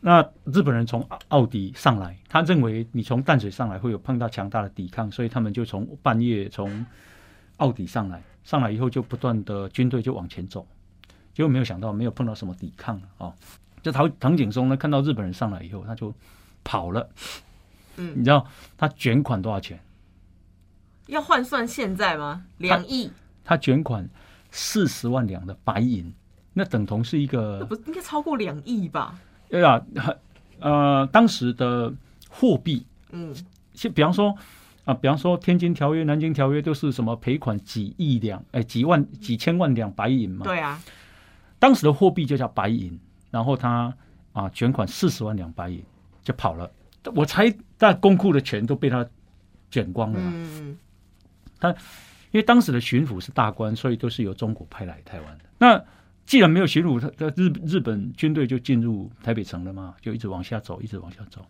[0.00, 6.84] 那日本人从奥奥迪上来，他认为你从淡水上来会有碰到强大的抵抗，所以他们就从半夜从
[7.58, 10.66] 奥迪上来，上来以后就不断的军队就往前走，
[11.32, 13.34] 结果没有想到没有碰到什么抵抗啊、哦。
[13.82, 16.14] 这唐唐景松呢，看到日本人上来以后，他就
[16.64, 17.08] 跑了。
[17.96, 19.78] 嗯你知道他卷款多少钱？
[21.06, 22.44] 要换算现在吗？
[22.58, 23.10] 两亿，
[23.44, 24.08] 他卷款
[24.50, 26.12] 四十万两的白银，
[26.52, 29.18] 那等同是一那个不是应该超过两亿吧？
[29.48, 29.82] 对啊，
[30.60, 31.92] 呃，当时的
[32.28, 33.34] 货币，嗯
[33.72, 34.36] 就比方说
[34.84, 40.44] 啊、比方说《天津条约》《南京条约》都是什么赔款几亿两，哎，几万几千万两白银嘛。
[40.44, 40.80] 对啊，
[41.58, 42.98] 当时的货币就叫白银，
[43.30, 43.94] 然后他
[44.32, 45.82] 啊卷款四十万两白银
[46.22, 46.70] 就跑了，
[47.14, 49.06] 我猜在公库的钱都被他
[49.70, 50.32] 卷光了嘛。
[50.34, 50.78] 嗯
[52.30, 55.44] 因为当时的巡抚是大官，所以都是由中国派来台湾的。
[55.56, 55.82] 那
[56.26, 61.42] 既然没有巡抚，他他日日本军队就进入台北城了嘛，就一直往下走，一直往下走。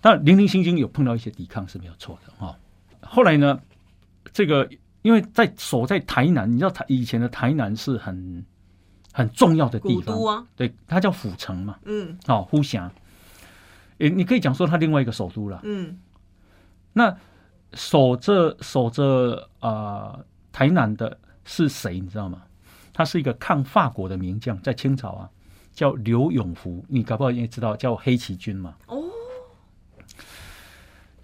[0.00, 2.56] 但零零星星有碰到一些抵抗是没有错的哈、哦。
[3.02, 3.60] 后来呢，
[4.32, 4.68] 这个
[5.02, 8.44] 因为在守在台南，你知道台以前的台南是很
[9.20, 12.90] 很重要的地方，对，它叫府城嘛，嗯哦，呼峡，
[13.98, 15.60] 诶，你可以讲说它另外一个首都了。
[15.62, 15.98] 嗯
[16.92, 17.16] 那
[17.74, 22.00] 守着守着啊、呃台南的是谁？
[22.00, 22.42] 你知道吗？
[22.92, 25.30] 他是一个抗法国的名将，在清朝啊，
[25.72, 28.74] 叫刘永福，你搞不好也知道，叫黑旗军嘛。
[28.88, 29.04] 哦，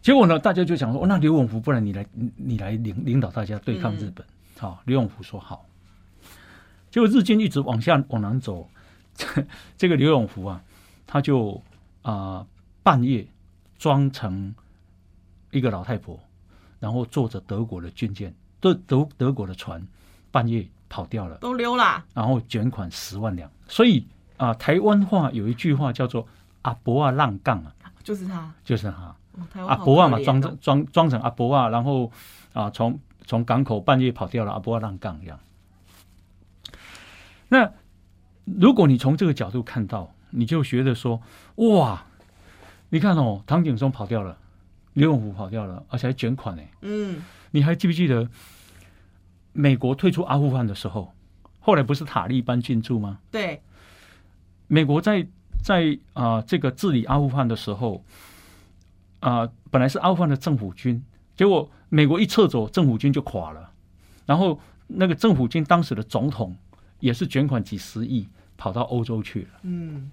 [0.01, 4.25] 结果呢，大家就想说，哦，那刘永福，不然你来，你你来领领导大家对抗日本。
[4.59, 5.67] 好、刘永福说好。
[6.97, 8.67] 结果日军一直往下往南走，
[9.77, 10.63] 这个刘永福啊，
[11.07, 11.63] 他就
[12.01, 12.47] 啊、
[12.83, 13.29] 半夜
[13.77, 14.55] 装成
[15.51, 16.19] 一个老太婆，
[16.81, 19.87] 然后坐着德国的军舰，德德德国的船，
[20.31, 23.51] 半夜跑掉了，都溜啦，然后卷款十万两。
[23.69, 24.07] 所以
[24.39, 26.27] 啊、台湾话有一句话叫做
[26.63, 29.15] “阿伯啊浪杠啊就是他，”，就是他。
[29.53, 32.11] 哦阿伯啊嘛，装装装成阿伯啊，然后
[32.55, 35.39] 啊从从港口半夜跑掉了，阿伯啊浪杠这样。
[37.49, 37.73] 那
[38.45, 41.23] 如果你从这个角度看到，你就觉得说，
[41.57, 42.07] 哇，
[42.91, 44.39] 你看哦，唐景松跑掉了，
[44.95, 46.63] 刘永福跑掉了，而且还卷款呢。
[46.83, 48.29] 嗯你还记不记得
[49.53, 51.13] 美国退出阿富汗的时候，
[51.61, 53.19] 后来不是塔利班进驻吗？
[53.31, 53.63] 对，
[54.67, 55.27] 美国在
[55.63, 58.05] 在啊、这个治理阿富汗的时候，
[59.21, 61.03] 啊、本来是阿富汗的政府军，
[61.35, 63.71] 结果美国一撤走，政府军就垮了，
[64.27, 66.55] 然后那个政府军当时的总统
[67.01, 69.49] 也是卷款几十亿跑到欧洲去了。
[69.63, 70.11] 嗯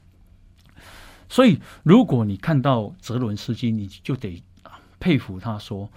[1.30, 5.90] 所以，如果你看到泽伦斯基，你就得啊佩服他说，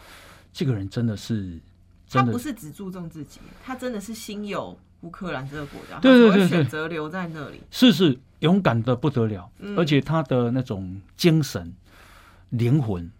[0.50, 1.60] 这个人真的是
[2.08, 7.60] 他真的不是只注重自己，他真的是心有乌克兰这个国家，对对对选择留在那里。
[7.70, 11.74] 是是勇敢的不得了，嗯而且他的那种精神、
[12.48, 13.10] 灵魂、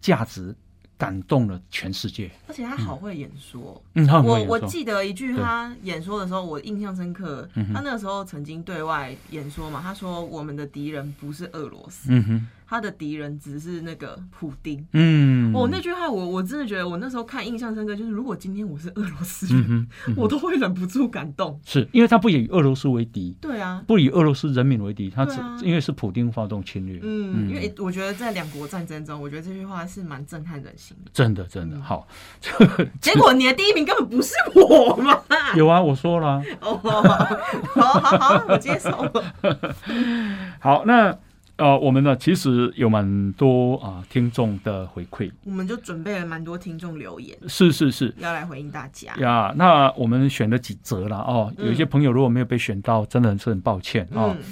[0.00, 0.56] 价值
[0.98, 2.30] 感动了全世界。
[2.48, 3.82] 而且他好会演说。
[3.94, 7.48] 嗯，我我记得一句他演说的时候，我印象深刻。
[7.74, 14.84] 他那个时候曾经对外演说嘛，他说我们的敌人不是俄罗斯，嗯哼，他的敌人只是那个普丁。
[14.92, 21.60] 嗯，哦，那句话我我真的觉得我那时候看印象深刻，就是如果今天我是俄罗斯人，嗯，嗯我都会忍不住感动。
[21.64, 26.98] 是因为他不以俄罗斯为敌，对啊，不以俄罗斯人民为敌，他只、啊因为是普丁发动侵略。
[27.02, 31.10] 嗯，因为我觉得在两国战争中，我觉得这句话是蛮震撼人心的。
[31.12, 32.06] 真的真的嗯好，
[33.00, 35.22] 结果你的第一名根本不是我嘛！
[35.56, 36.76] 有啊，我说了啊、哦，
[37.74, 39.34] 好好好，我接受了。
[40.60, 41.16] 好，那
[41.56, 49.14] 呃，我们呢其实有蛮多啊、听众的回馈，我们就准备了蛮多听众留言，是是是，要来回应大家。
[49.16, 51.52] 呀，那我们选了几则了哦。
[51.56, 54.36] 嗯有一些朋友如果没有被选到，真的是很抱歉哦。
[54.38, 54.44] 嗯，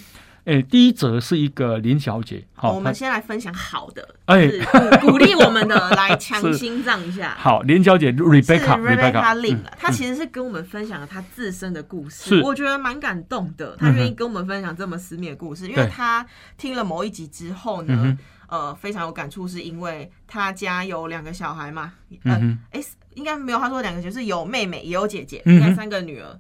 [0.45, 4.63] 诶，第一则是一个林小姐，好、她我们先来分享好的，哎就是
[5.01, 7.35] 鼓鼓励我们的，来 强心脏一下。
[7.39, 13.75] 好，林小姐 Rebecca Rebecca 她其实是跟我们分享了她自身的故事，是我觉得蛮感动的。
[13.79, 16.27] 她愿意跟我们分享这么私密的故事，因为她
[16.59, 22.81] 听了某一集之后嗯呢哼，呃，非常有感触，是因为她家有两个小孩嘛，嗯哎、
[23.15, 26.39] 应该没有，她说两个就是有妹妹也有姐姐，应该三个女儿是。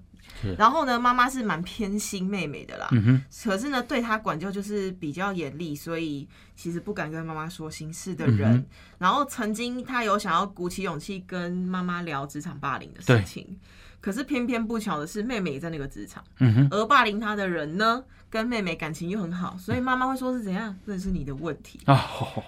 [0.59, 8.55] 然后呢，妈妈是蛮偏心妹妹的啦，嗯，可是呢，对她管教就是比较严厉，所以其实不敢跟妈妈说心事的人。
[8.55, 8.67] 嗯
[8.99, 13.59] 然后曾经她有想要鼓起勇气跟妈妈聊职场霸凌的事情，
[14.05, 21.81] 可是偏偏不巧的是，妹妹也在那个职场，嗯哼，而霸凌她的人呢，跟妹妹感情又很好，所以妈妈会说是怎样，这是你的问题。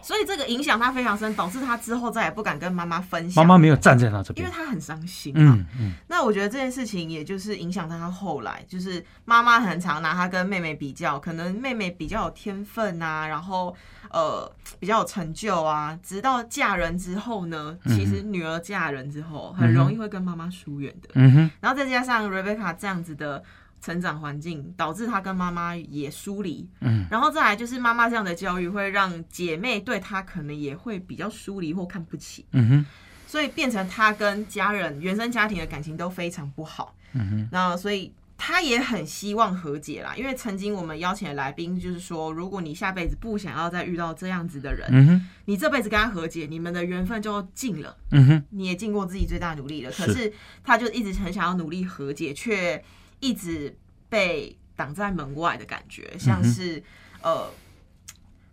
[0.03, 3.43] 所以这个影响她非常深，导致她之后再也不敢跟妈妈分享。
[3.43, 5.57] 妈妈没有站在她这边，因为她很伤心嘛。
[5.57, 13.75] 嗯嗯，那我觉得这件事情也就是影响到她后来，就是妈妈很常拿她跟妹妹比较，可能妹妹比较有天分啊，然后
[14.11, 23.43] 呃比较有成就啊，直到嫁人之后呢，嗯其实女儿嫁人之后很容易会跟妈妈疏远的，嗯哼，然后再加上 Rebecca 这样子的。
[23.79, 32.87] 成长环境导致她跟妈妈也疏离，嗯，然后再来就是妈妈这样的教育会让姐妹对她可能也会比较疏离或看不起，嗯哼，
[33.29, 36.97] 所以变成她跟家人、原生家庭的感情都非常不好。
[37.13, 47.97] 嗯哼，那所以他也很希望和解啦，因为曾经我们邀请的来宾就是说，如果你下辈子不想要再遇到这样子的人，嗯，你这辈子跟他和解，你们的缘分就尽了。
[48.11, 50.05] 嗯哼，你也尽过自己最大努力了，是。
[50.05, 52.85] 可是他就一直很想要努力和解，却
[53.21, 53.75] 一直
[54.09, 56.83] 被挡在门外的感觉，嗯像是、
[57.23, 57.51] 呃，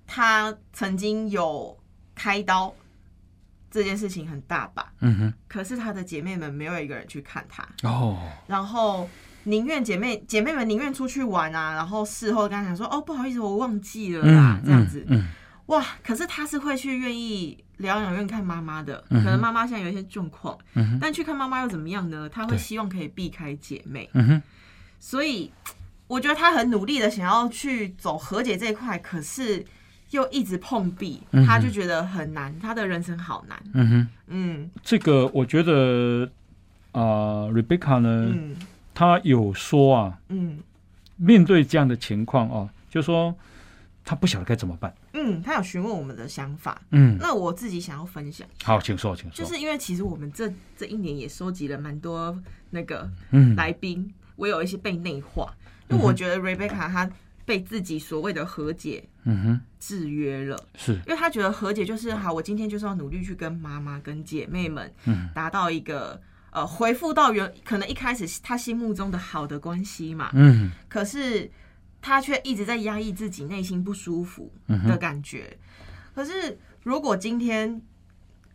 [0.07, 1.77] 他曾经有
[2.15, 2.73] 开刀
[3.69, 8.17] 这件事情很大吧，嗯哼，可是他的姐妹们没有一个人去看他，哦，
[8.47, 9.09] 然后
[9.45, 15.05] 宁愿姐妹姐妹们宁愿出去玩啊，然后事后跟他讲说哦不好意思我忘记了啦，这样子。
[15.07, 15.25] 嗯，
[15.67, 22.29] 哇，可是他是会去愿意疗养院看妈妈的，可能妈妈现在有一些状况，嗯，但去看妈妈又怎么样呢？
[22.29, 24.41] 他会希望可以避开姐妹，嗯，
[24.99, 25.51] 所以
[26.07, 29.65] 我觉得他很努力的想要去走和解这一块，可是
[30.11, 33.61] 又一直碰壁，他就觉得很难，他的人生好难。
[33.73, 34.69] 嗯哼，嗯。
[34.83, 36.29] 这个我觉得
[36.91, 38.33] 啊、r e b e c c a 呢，
[38.93, 40.59] 嗯她有说啊，嗯。
[41.15, 43.33] 面对这样的情况啊，就说
[44.03, 44.93] 他不晓得该怎么办。
[45.13, 49.45] 嗯，他有询问我们的想法，嗯，那我自己想要分享，好，请说，请说。
[49.45, 52.35] 就是因为其实我们这这一年也收集了蛮多
[52.71, 55.55] 那个嗯，来宾，我有一些被内化，
[55.87, 57.09] 因为我觉得 Rebecca 她
[57.45, 60.57] 被自己所谓的和解嗯哼，制约了。
[60.75, 65.29] 是，因为他觉得和解就是好，我今天就是要努力去跟妈妈、跟姐妹们嗯。
[65.33, 66.19] 达到一个
[66.53, 70.71] 呃回复到原可能一开始他心目中的好的关系嘛，嗯。
[70.87, 71.51] 可是
[72.01, 75.57] 他却一直在压抑自己内心不舒服嗯的感觉。
[76.13, 77.81] 可是如果今天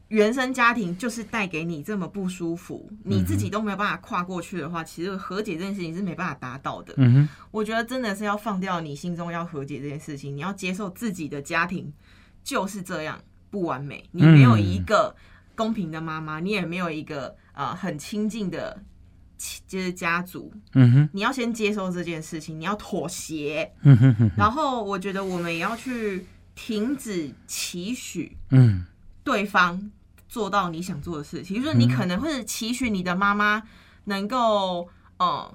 [0.09, 6.95] 原生家庭就是带给你这么不舒服，你自己都没有办法跨过去的话，其实和解这件事情是没办法达到的。
[6.97, 11.93] 嗯哼，我觉得真的是要放掉你心中要和解这件事情，你要接受自己的家庭
[12.43, 15.15] 就是这样不完美，你没有一个
[15.59, 18.81] 公平的妈妈，你也没有一个呃很亲近的
[19.67, 28.87] 就是家族，嗯哼，你要先接受这件事情，你要妥协，嗯哼哼，然后我觉得我们也要去停止期许嗯。
[29.25, 29.91] 对方
[30.27, 33.63] 做到你想做的事情，就是你可能会期许你的妈妈
[34.05, 35.55] 能够呃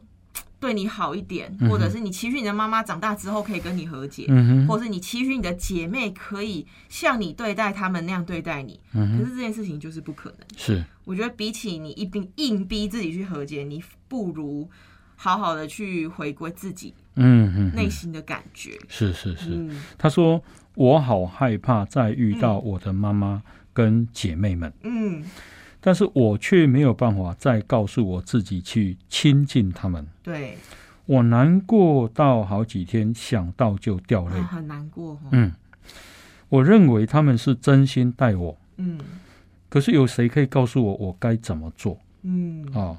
[0.63, 8.80] 对你好一点，或者是你期许你的妈妈长大之后可以跟你和解，嗯，或者是你期许你的姐妹可以像你对待他们那样对待你。
[8.93, 10.39] 嗯可是这件事情就是不可能。
[10.56, 14.69] 是，我觉得比起你一定硬逼自己去和解，你不如
[15.17, 18.80] 好好的去回归自己嗯嗯，内心的感觉。
[18.88, 19.49] 是是是。
[19.49, 20.41] 嗯他说
[20.76, 25.21] ：“我好害怕再遇到我的妈妈跟姐妹们，嗯，
[25.86, 30.08] 但是我却没有办法再告诉我自己去亲近他们。
[30.24, 30.58] 对，
[31.06, 34.38] 我难过到好几天，想到就掉泪。
[34.38, 35.19] 啊很难过哦。
[35.32, 35.52] 嗯，
[36.48, 38.98] 我认为他们是真心待我，嗯
[39.67, 42.96] 可是有谁可以告诉我我该怎么做嗯，啊？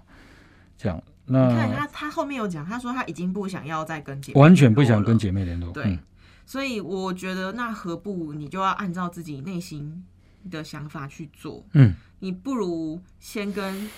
[0.76, 5.72] 这样，你看那他，他后面有讲，他说他已经不想要再跟姐妹完全不想跟姐妹联络。
[5.72, 5.98] 对嗯
[6.46, 10.04] 所以我觉得那何不你就要按照自己内心
[10.50, 13.88] 的想法去做，嗯你不如先跟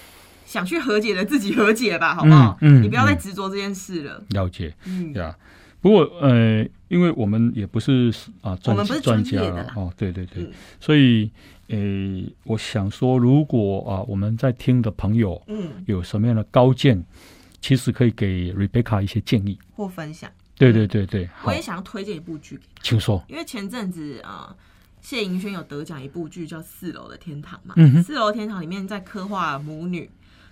[0.44, 2.56] 想去和解的自己和解吧，好不好？
[2.60, 4.24] 嗯嗯你不要再嗯执着这件事了。
[4.30, 5.36] 了解嗯，呀。
[5.80, 11.30] 不过呃，因为我们也不是啊专我们不是专家了哦，对对对，嗯所以
[11.68, 11.76] 呃，
[12.42, 17.00] 我想说，如果啊我们在听的朋友嗯，有什么样的高见，
[17.60, 19.56] 其实可以给 Rebecca 一些建议。
[19.76, 20.28] 或分享。
[20.58, 23.22] 对对对对，好我，也想要推荐一部剧请说。
[23.28, 24.48] 因为前阵子啊。
[24.48, 24.56] 呃
[25.08, 30.10] 谢盈萱有得奖一部剧叫《四楼的天堂》嘛，嗯四楼天堂》里面在刻画母女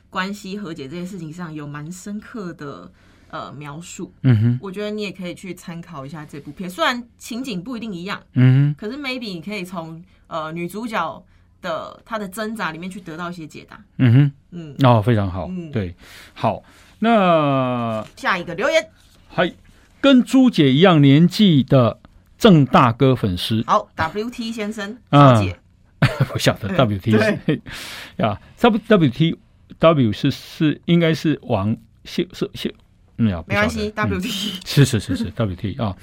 [0.08, 2.88] 关系和解这件事情上有蛮深刻的
[3.30, 11.24] 呃描述，嗯哼，我觉得你也可以去参考一下这部片，虽然情景不一定一样，嗯哼，可是 maybe 你可以从呃女主角
[11.60, 13.84] 的她的挣扎里面去得到一些解答。
[13.96, 15.92] 嗯哼，嗯，哦，非常好，嗯对，
[16.32, 16.62] 好，
[17.00, 18.88] 那下一个留言，
[19.26, 19.52] 嗨
[20.00, 21.98] 跟朱姐一样年纪的
[22.44, 25.34] 郑大哥粉丝，好，WT 先生啊。
[25.34, 25.56] 小姐，
[26.34, 27.60] 我晓得嗯 W T 是
[28.22, 29.38] 呀，W W T
[29.78, 32.74] W 是是应该是王谢是谢，
[33.16, 35.96] 嗯呀，不没关系晓得嗯，WT， 是是是是 W T 啊。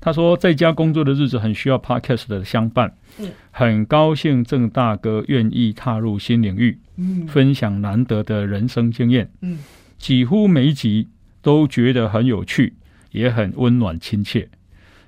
[0.00, 3.32] 他说，在家工作的日子很需要 Podcast 的相伴，嗯。
[3.50, 7.26] 很高兴郑大哥愿意踏入新领域，嗯。
[7.26, 9.58] 分享难得的人生经验，嗯。
[9.98, 11.08] 几乎每一集
[11.40, 12.74] 都觉得很有趣，
[13.10, 14.48] 也很温暖亲切，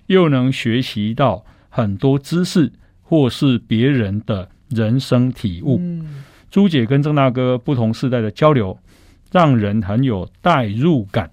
[0.07, 5.79] 又能学习到很多知识或是别人的人生体悟。
[5.81, 8.79] 嗯，朱姐跟郑大哥不同世代的交流，
[9.31, 11.31] 让人很有代入感。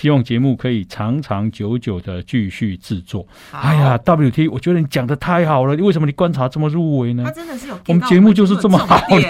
[0.00, 3.26] 希望节目可以长长久久的继续制作。
[3.52, 7.30] 哎呀，，WT，我觉得你讲的太好了，为什么你观察这么入围呢他？
[7.30, 9.22] 真的是有我们到节目就是这么好的，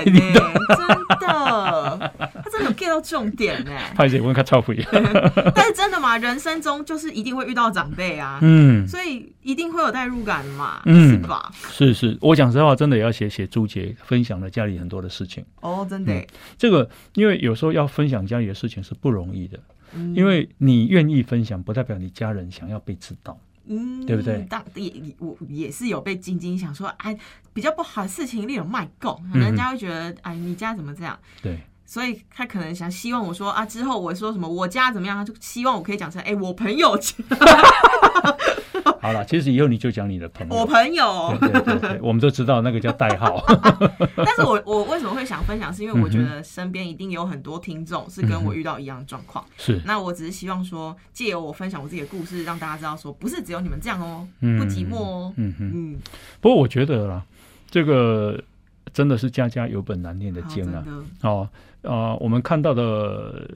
[2.44, 3.72] 他真的有 get 到重点呢。
[3.96, 4.76] 拍姐问他超回。
[5.56, 11.50] 但是真的嘛，人生中就是一定会遇到长辈啊，嗯，所以一定会有代入感嘛，嗯是吧？
[11.72, 15.44] 是是，我讲实话，真的也要写写朱杰分享了家里很多的事情。
[15.62, 16.24] 哦，真的耶，
[16.56, 19.58] 这个因为有时候要分享家里的事情是不容易的，
[19.94, 23.38] 嗯因为你愿意分享，不代表你家人想要被知道。
[23.66, 27.16] 嗯，对不对当也也我也是有被晶晶想说，哎，
[27.52, 31.16] 比较不好的事情你有卖够，嗯人家会觉得，哎，你家怎么这样？
[31.40, 31.60] 对，
[31.90, 37.16] 所以他可能想希望我说啊，之后我说什么我家怎么样，他就希望我可以讲成，哎，我朋友家，
[39.02, 40.54] 好了，其实以后你就讲你的朋友。
[40.54, 43.44] 我朋友，对对对对，我们都知道那个叫代号。
[44.14, 45.74] 但是我我为什么会想分享？
[45.74, 49.44] 是因为我觉得身边一定有很多听众是跟我遇到一样的状况。
[49.56, 55.32] 是，那我只是希望说，借由我分享我自己的故事，让大家知道说，不是只有你们这样哦，不寂寞哦。
[55.34, 55.98] 嗯嗯。
[56.40, 57.24] 不过我觉得啦，
[57.68, 58.40] 这个
[58.92, 60.84] 真的是家家有本难念的经啊。
[61.22, 61.48] 哦
[61.82, 63.48] 啊，我们看到的。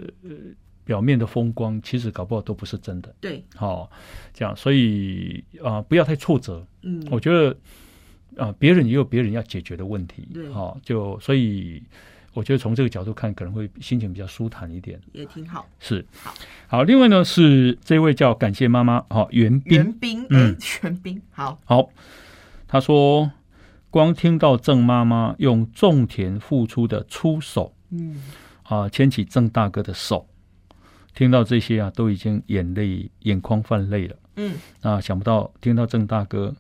[0.87, 3.15] 表面的风光，其实搞不好都不是真的。
[3.19, 3.91] 对，好，
[4.35, 6.63] 这样，所以啊，不要太挫折。
[6.83, 7.57] 嗯，我觉得
[8.37, 10.29] 啊，别人也有别人要解决的问题。
[10.35, 11.83] 对，好，就所以
[12.35, 15.67] 我觉得从这个角度看，可能会心情比较舒坦一点，也挺好。
[15.81, 16.35] 是，好，
[16.67, 16.83] 好。
[16.83, 21.89] 另外呢，是这位叫感谢妈妈，好，袁斌，袁斌，嗯，袁斌，好，好。
[22.69, 23.31] 他说，
[23.89, 28.23] 光听到郑妈妈用种田付出的出手，嗯，
[28.65, 30.27] 啊，牵起郑大哥的手。
[31.15, 34.17] 听到这些啊，都已经眼泪眼眶泛泪了。
[34.37, 36.53] 嗯，啊，想不到听到郑大哥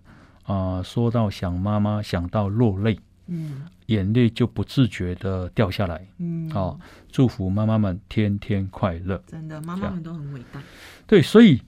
[0.44, 2.96] 啊说到想妈妈，想到落泪，
[3.26, 6.06] 嗯，眼泪就不自觉的掉下来。
[6.18, 6.78] 嗯，啊，
[7.10, 9.20] 祝福妈妈们天天快乐。
[9.26, 10.62] 真的，妈妈们都很伟大。
[11.06, 11.60] 对，所以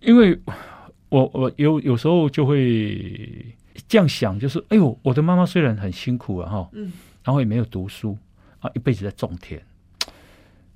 [0.00, 0.40] 因为
[1.10, 3.54] 我我有有时候就会
[3.86, 6.90] 这样想，就是哎呦，我的妈妈虽然很辛苦啊，哈，嗯，
[7.22, 8.16] 然后也没有读书
[8.62, 9.60] 啊，一辈子在种田，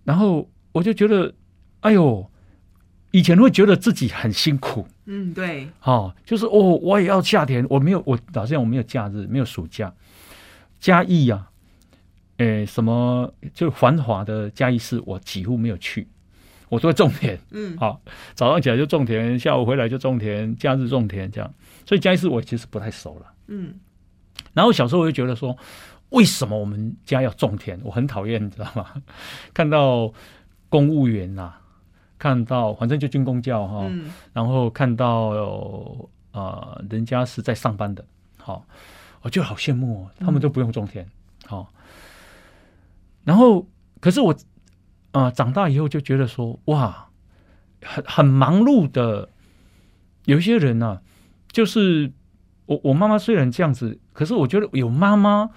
[0.04, 1.32] 然后我就觉得。
[1.80, 2.28] 哎呦，
[3.12, 9.94] 以前会觉得自己很辛苦，嗯，对，哦，就是哦，我也要夏天，我没有，我好像我没有假日，没有暑假，
[10.80, 11.48] 嘉义啊，
[12.38, 16.08] 诶，什么就繁华的嘉义市，我几乎没有去，
[16.70, 18.00] 我都会种田，嗯，好，
[18.34, 23.78] 早上起来就种田，下午回来就种田，假日种田这样，所以嘉义市我其实不太熟了，嗯，
[24.54, 25.56] 然后小时候我就觉得说，
[26.10, 27.80] 为什么我们家要种田？
[27.84, 29.02] 我很讨厌，你知道吗？
[29.54, 30.12] 看到
[30.68, 31.54] 公务员呐。
[32.18, 33.86] 看到反正就军工教哈，
[34.32, 38.02] 然后看到啊，人家是在上班的，
[38.38, 38.66] 好，
[39.20, 41.06] 我就好羡慕哦，他们都不用种田，
[41.44, 41.70] 好。
[43.22, 43.66] 然后，
[44.00, 44.34] 可是我
[45.12, 47.10] 啊，长大以后就觉得说，哇，
[47.82, 49.28] 很很忙碌的，
[50.24, 51.02] 有一些人呢，
[51.52, 52.10] 就是
[52.64, 55.50] 我我妈妈虽然这样子，可是我觉得有妈妈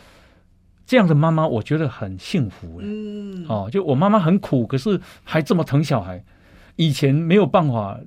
[0.90, 6.24] 这样的妈妈，我觉得很幸福嗯，哦，就我妈妈很苦，可是还这么疼小孩。
[6.78, 8.00] 以前没有办法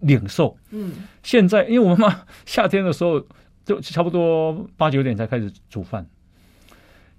[0.00, 0.90] 领受，嗯，
[1.22, 3.22] 现在因为我妈妈夏天的时候
[3.62, 6.06] 就差不多八九点才开始煮饭，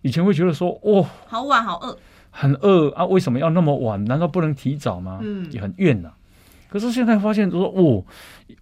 [0.02, 1.96] 以前会觉得说，哦，好晚好饿，
[2.32, 4.04] 很饿啊，为什么要那么晚？
[4.06, 5.20] 难道不能提早吗？
[5.22, 6.12] 嗯，也很怨呐。
[6.72, 8.02] 可是现在发现说，哦，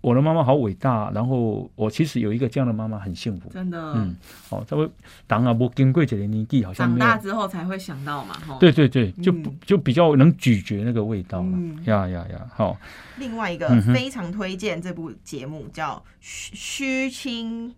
[0.01, 3.93] 我的妈妈好伟大，然后我其实有一个这样的妈妈很幸福，真的。
[3.93, 4.15] 嗯，
[4.49, 4.89] 哦，他会
[5.27, 8.57] 当啊，不经过这个年纪，好像长大之后才会想到嘛，哈。
[8.59, 9.31] 对对对，就
[9.63, 11.57] 就比较能咀嚼那个味道了。
[11.85, 12.75] 呀呀呀，好。
[13.19, 17.75] 另外一个非常推荐这部节目叫虚虚清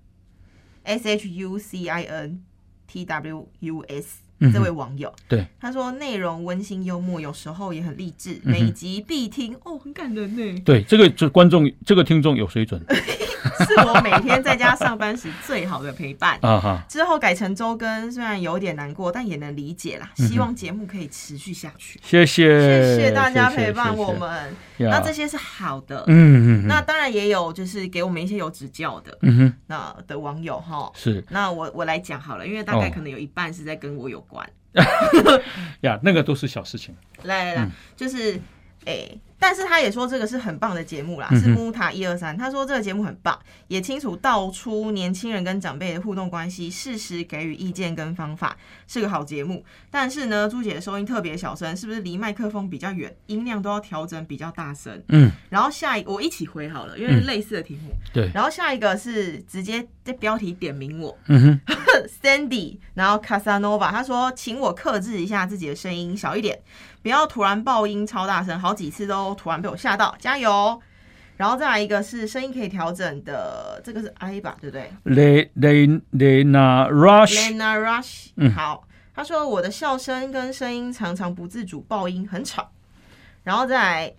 [0.84, 2.41] S H U C I N
[2.88, 4.20] T W U S。
[4.51, 10.61] 这位网友，对他说内容温馨幽默，有时候也很励志，每集必听哦，很感人呢。
[10.65, 12.81] 对，这个这观众，这个听众有水准。
[13.65, 16.83] 是我每天在家上班时最好的陪伴 啊哈！
[16.87, 20.11] 之后改成周更，虽然有点难过，但也能理解啦。
[20.15, 21.99] 希望节目可以持续下去。
[22.03, 24.55] 谢谢，谢谢大家陪伴我们。
[24.77, 26.67] 那这些是好的，嗯嗯。
[26.67, 29.53] 那当然也有就是给我们一些有指教的，嗯哼。
[29.67, 31.23] 那的网友哈是。
[31.29, 34.47] 那我我来讲好了，因为大概可能有一半是在跟我有关。
[35.81, 36.95] 呀，那个都是小事情。
[37.23, 38.39] 来来来，就是
[38.85, 39.19] 诶。
[39.41, 42.37] 但是他也说这个是很棒的节目啦，是木塔一二三。
[42.37, 43.37] 他说这个节目很棒，
[43.67, 49.65] 也清楚道出年轻人跟长辈的互动关系，适时给予意见跟方法，是个好节目。
[49.89, 55.01] 但是呢，朱姐的收音特别小声，是不是离麦克风比较远，音量都要调整比较大声？
[55.07, 55.31] 嗯。
[55.49, 57.91] 然后下一我一起回好了，因为是类似的题目。
[58.13, 58.29] 对。
[58.35, 61.75] 然后下一个是直接在标题点名我，嗯哼，
[62.21, 66.59] Sandy，然后 Casanova，他说请我克制一下自己的声音小一点。
[67.02, 70.80] 不要突然爆音超大声，好几次都突然被我吓到，加油！
[71.38, 78.88] 然后再来一个是声音可以调整的，这个是 I 吧，对不对？Le Le Lena Rush，Lena Rush，嗯，好。
[79.14, 82.72] 他说我的笑声跟声音常常不自主爆音，很吵。
[83.43, 84.14] 然后再来，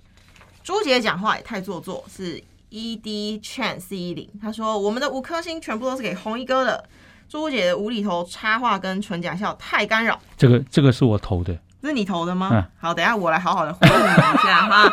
[0.64, 4.28] 朱姐讲话也太做作，是 E D Chan C 一零。
[4.40, 6.88] 他说我们的五颗星全部都是给红衣哥的，
[7.28, 10.20] 朱姐的无厘头插话跟纯假笑太干扰。
[10.36, 11.56] 这个这个是我投的。
[11.88, 12.68] 是你投的吗？
[12.78, 14.92] 好，等下我来好好的回应你一下 哈。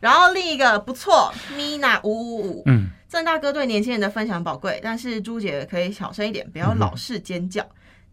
[0.00, 7.66] 然后另一个不错，Mina 五五五，嗯，郑大哥对年轻人的分享宝贵，但是朱姐可以小声一点，不要老是尖叫。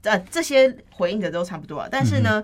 [0.03, 2.41] 呃，这些回应的都差不多，但是呢，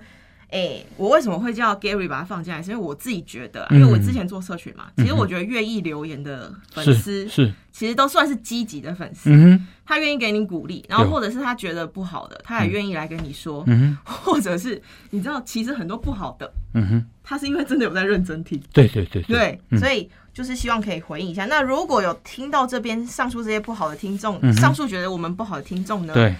[0.50, 2.64] 哎、我为什么会叫 Gary 把它放进来？
[2.64, 9.30] 是因为我自己觉得因为我之前做社群嘛，其实我觉得愿意留言的粉是丝，是，其实都算是积极的粉丝。
[9.30, 19.80] 嗯，他愿意给你鼓励，然后或者是他觉得不好的，他也愿意来跟你说，嗯，或者是你知道，其实很多不好的，嗯哼，他是因为真的有在认真听，对对对对，嗯。
[19.80, 21.46] 所以就是希望可以回应一下。
[21.46, 26.34] 那如果有听到这边上述这些不好的听众，嗯上述觉得我们不好的听众呢，对，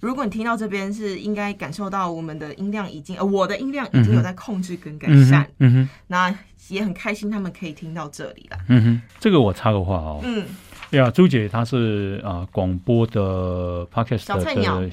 [0.00, 6.34] 如果你听到这边是应该感受到我们的音量已经，呃，我的音量已经有在控制跟改善，嗯哼，嗯哼，那
[6.68, 8.58] 也很开心他们可以听到这里了。
[8.68, 10.44] 嗯哼，这个我插个话哦，嗯，
[10.90, 14.34] 呀，朱姐她是啊广播的 podcast 的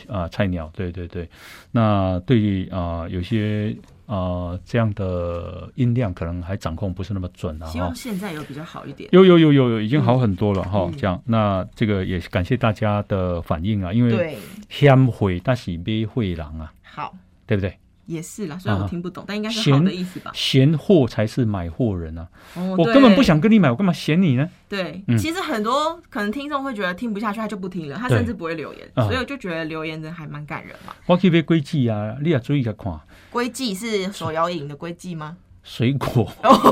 [0.07, 1.29] 啊菜鸟，对对对。
[1.71, 3.75] 那对于啊有些
[4.05, 7.95] 啊这样的音量可能还掌控不是那么准啊哈希望。
[7.95, 9.09] 现在有比较好一点。
[9.11, 10.89] 有有有有有，已经好很多了哈。
[10.91, 14.37] 嗯这样，那这个也感谢大家的反应啊，因为对，
[14.69, 17.13] 谦会但是没会狼啊，好，
[17.45, 17.77] 对不对？
[18.05, 20.29] 也是啦，虽然我啊听不懂，但应该是好的意思吧。
[20.35, 22.27] 嫌货才是买货人啊！
[22.55, 24.47] 哦我根本不想跟你买，我干嘛嫌你呢？
[24.69, 30.93] 对，嗯其实很多可能听众会觉得听不下去，他就不听了，他甚至不会留言，啊所以我就觉得留言真的还蛮感人嘛。
[31.07, 32.93] 我去买规矩啊，你也注意下看
[33.35, 35.35] 龟记是手摇饮的龟记吗？
[35.61, 36.25] 水果。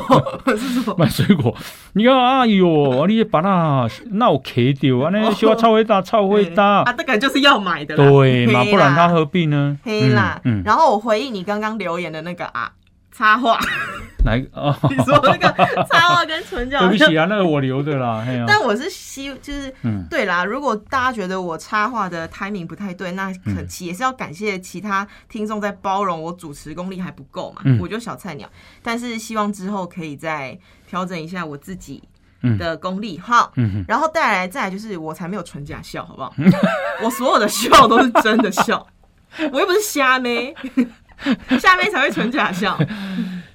[0.56, 0.96] 是什么？
[0.98, 1.54] 卖水果，
[1.92, 8.64] 你看，哎哟，你把那那有卡掉， 安尼小臭会大，超会大，啊，这个就是要买的，对嘛？
[8.64, 9.78] 不然他何必呢？
[9.84, 10.40] 黑啦。
[10.46, 12.72] 嗯，嗯然后我回应你刚刚留言的那个啊
[13.14, 13.60] 插画，
[14.26, 14.60] 哪一个？
[14.60, 14.78] 啊？
[14.90, 15.48] 你说那个
[15.92, 20.06] 插画跟唇角 对不起啊，那个我留着啦，啊，但我是希就是嗯。
[20.10, 23.68] 对啦，如果大家觉得我插画的 timing 不太对，那可嗯。
[23.80, 27.78] 也是要感谢其他听众在包容我主持功力还不够嘛，嗯。
[27.80, 28.50] 我就小菜鸟，
[28.82, 30.58] 但是希望之后可以再
[30.88, 32.02] 调整一下我自己
[32.42, 32.58] 嗯。
[32.58, 33.20] 的功力。
[33.20, 33.52] 哈。
[33.56, 36.34] 嗯哼，然后再来再来就是我才没有纯假笑，好不好？
[37.04, 38.86] 我所有的笑都是真的笑，
[39.52, 40.54] 我又不是瞎妹，
[41.60, 42.78] 瞎妹才会纯假笑。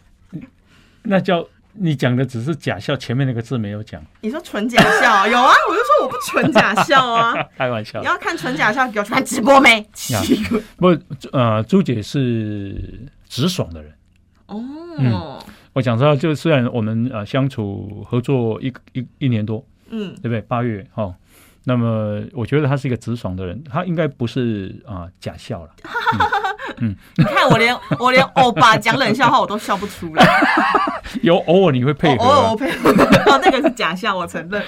[1.05, 5.53] 那叫你讲的只是假笑，前面那个字没有讲，你说纯假笑有啊？
[5.69, 7.35] 我就说我不纯假笑啊。
[7.57, 8.07] 开玩笑你。
[8.07, 9.87] 要看纯假笑，给我去看直播没？
[10.77, 10.89] 不，
[11.33, 13.93] 呃，朱姐是直爽的人。
[14.47, 15.43] 哦，
[15.73, 20.41] 我讲实话，就虽然我们呃相处合作一一一年多，嗯对不对？
[20.43, 21.15] 八月哈、哦，
[21.65, 25.71] 那么我觉得他是一个直爽的人，他应该不是啊、假笑了。
[27.17, 30.27] 你看我连我连欧巴讲冷笑话我都笑不出来，
[31.23, 32.29] 有偶尔你会配合、啊。
[32.29, 32.91] 偶尔我，配合，
[33.33, 34.63] 哦，那个是假笑，我承认。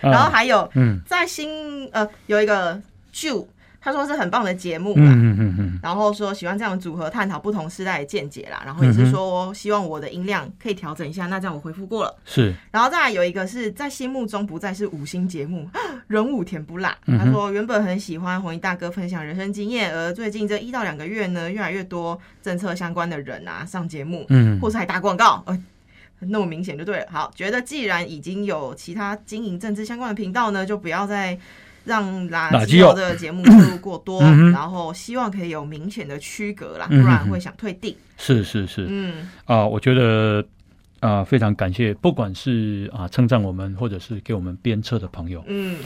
[0.00, 1.00] 然后啊还有嗯。
[1.06, 2.80] 在新呃有一个
[3.12, 3.46] Ju，
[3.84, 5.02] 他说是很棒的节目啦。
[5.04, 12.16] 嗯嗯嗯嗯，然后说喜欢这样的组合探讨不同时代的见解啦，然后也嗯是说希望我的音量可以调整一下，那这样我回复过了。
[12.24, 15.68] 是然后再来有一个是在心目中不再是五星节目，
[16.08, 16.96] 人五甜不辣。
[17.06, 25.62] 他说原本很喜欢红衣大哥分享人生经验，而最近这一到两个月呢，越来越多政策相关的人啊上节目，嗯或是还打广告，呃，
[26.20, 27.06] 那么明显就对了。
[27.10, 31.38] 好，觉得既然已经有其他经营政治相关的频道呢，就不要再。
[31.84, 37.94] 让垃圾的节目 收入过多，然后希望可以有明显的区隔啦，不然会想退订。
[38.16, 38.86] 是是是。
[38.88, 40.44] 嗯，啊，我觉得
[41.00, 45.76] 啊非常感谢，不管是啊称赞我们，或者是给我们鞭策的朋友，嗯。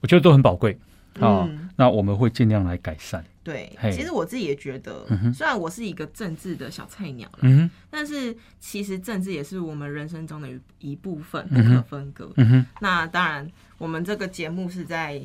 [0.00, 0.78] 我觉得都很宝贵。
[1.20, 1.46] 啊。
[1.48, 3.24] 嗯那我们会尽量来改善。
[3.42, 12.32] 对嘿，其实我自己也觉得嗯，虽然我是一个政治的小菜鸟啦，嗯但是其实政治也是我们人生中的一一部分，不可分割。
[12.36, 13.46] 嗯哼那当然，
[13.76, 15.20] 我们这个节目是在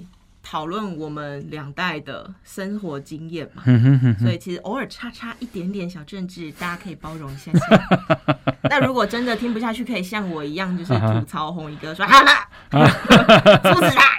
[0.51, 3.61] 讨论我们两代的生活经验嘛，
[4.19, 7.87] 所以其实偶尔插插一点点小政治，大家可以包容一下下。
[8.67, 12.31] 那如果真的听不下去，可以像我一样，就是吐槽红一哥说好了，
[13.61, 14.09] 阻止 他，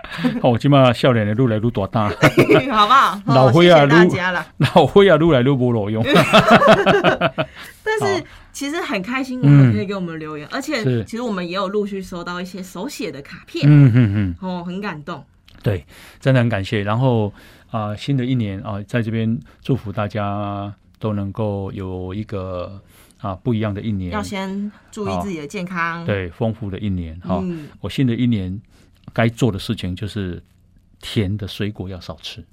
[0.43, 2.09] 哦，今嘛笑脸的愈来愈大，
[2.70, 3.20] 好不好？
[3.26, 4.47] 老灰啊大家了。
[4.59, 6.01] 老灰啊露来路不裸用。
[7.83, 15.24] 但是其实很开心，我们可以给我们留言，而且其实我们也有陆续收到一些手写的卡片，嗯嗯嗯，哦，很感动。
[15.63, 15.85] 对，
[16.19, 16.83] 真的很感谢。
[16.83, 17.33] 然后
[17.71, 22.83] 啊、新的一年啊、在这边祝福大家都能够有一个
[23.19, 28.61] 啊不一样的一年要，先注意自己的健康。，对，丰富的一年哈、嗯，我新的一年
[29.13, 30.43] 该做的事情就是
[31.01, 32.45] 甜的水果要少吃。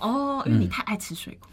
[0.00, 1.48] 哦，因为你太爱吃水果，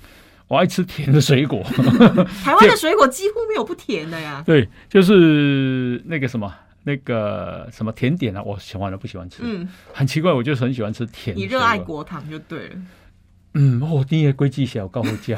[0.47, 1.61] 我爱吃甜的水果，
[2.43, 4.41] 台湾的 水果几乎没有不甜的呀。
[4.45, 6.53] 对，就是那个什么。
[6.89, 11.47] 那个什么甜点啊，我喜欢的不喜欢吃，嗯，很奇怪，我就是很喜欢吃甜的你。
[11.47, 12.75] 热爱果糖就对了。
[13.53, 15.37] 嗯，哦，你的规矩小高回家，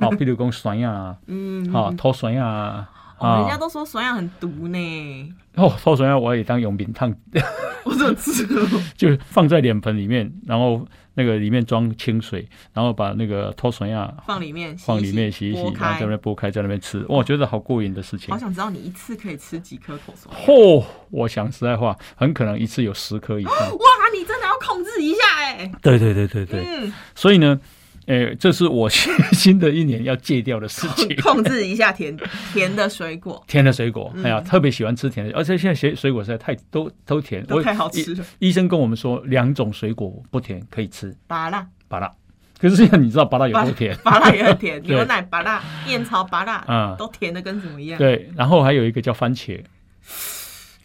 [0.00, 2.88] 好， 比如讲酸啊，嗯，好，土酸啊，
[3.18, 5.34] 哦，人家都说酸亚很毒呢。
[5.56, 7.14] 哦，脱酸亚我也当永冰烫，
[7.84, 8.46] 我怎么吃？
[8.96, 10.86] 就放在脸盆里面，然后
[11.16, 17.04] 那个里面装清水，然后把那个脱酸亚放里面，放里面洗一洗，然后在那边剥开，在那边吃。
[17.08, 18.32] 哇，觉得好过瘾的事情。
[18.32, 20.30] 好想知道你一次可以吃几颗脱笋。
[20.46, 23.52] 嚯，我想实在话，很可能一次有十颗以上。
[23.52, 25.72] 哇，你真的要控制一下哎。
[25.82, 26.64] 对对对对对。
[26.64, 26.92] 嗯。
[27.14, 27.60] 所以呢。
[28.06, 28.88] 诶，这是我
[29.32, 32.16] 新的一年要戒掉的事情，控制一下甜
[32.52, 33.42] 甜的水果。
[33.46, 38.24] 甜的水果， 哎呀，特别喜欢吃甜的，而且现在水水果实在太都都甜，都太好吃了。
[38.38, 42.10] 医生跟我们说，两种水果不甜可以吃，芭辣，芭辣。
[42.58, 43.94] 可是现在你知道芭辣有多甜？
[44.02, 47.98] 芭辣也很甜， 牛奶芭辣、燕草芭辣，嗯，都甜的跟什么一样。
[47.98, 49.60] 对，然后还有一个叫番茄。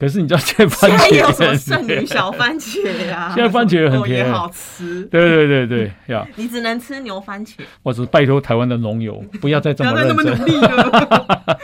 [0.01, 3.31] 可是你知道现在番茄有什么剩女小番茄呀？
[3.37, 5.03] 现在番茄很甜，好吃。
[5.11, 6.27] 对对对对，呀！
[6.37, 7.57] 你只能吃牛番茄。
[7.83, 10.59] 我只拜托台湾的农友 不要再这么认真。
[10.59, 11.61] 了。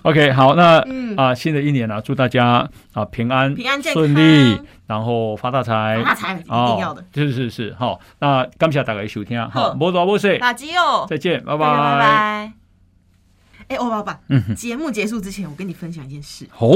[0.00, 0.82] OK，好，那
[1.18, 7.04] 啊，新的一年啊，祝大家啊平安、平安顺利，然后发大财，发财一定要的。
[7.14, 12.52] 是是是，好，那感谢大家收听，好，摩多摩西，打击哦，再见，拜拜拜拜。
[13.68, 16.46] 哎，欧爸爸，嗯，节目结束之前，我跟你分享一件事。
[16.50, 16.66] 好。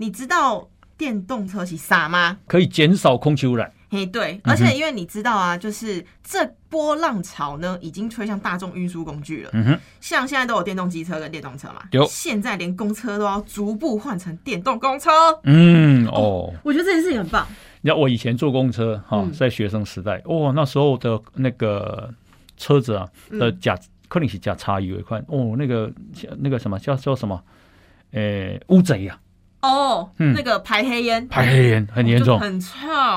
[0.00, 2.38] 你知道电动车是啥吗？
[2.46, 3.70] 可以减少空气污染。
[3.90, 9.50] 嘿，对，而且因为你知道啊，就是这波浪潮呢，已经吹向大众运输工具了。
[9.52, 12.02] 嗯哼，像现在都有电动机车跟电动车嘛，有。
[12.06, 15.10] 现在连公车都要逐步换成电动公车。
[15.42, 17.46] 嗯，哦，我觉得这件事情很棒。
[17.82, 22.08] 你知道我以前坐公车哈，在学生时代，哇，那时候的那个
[22.56, 23.78] 车子啊的假
[24.08, 25.92] 可能是假差一块哦，那个
[26.38, 27.38] 那个什么叫叫什么？
[28.12, 29.18] 诶，乌贼呀。
[29.62, 32.70] 哦，那个排黑烟，排黑烟很严重，很臭。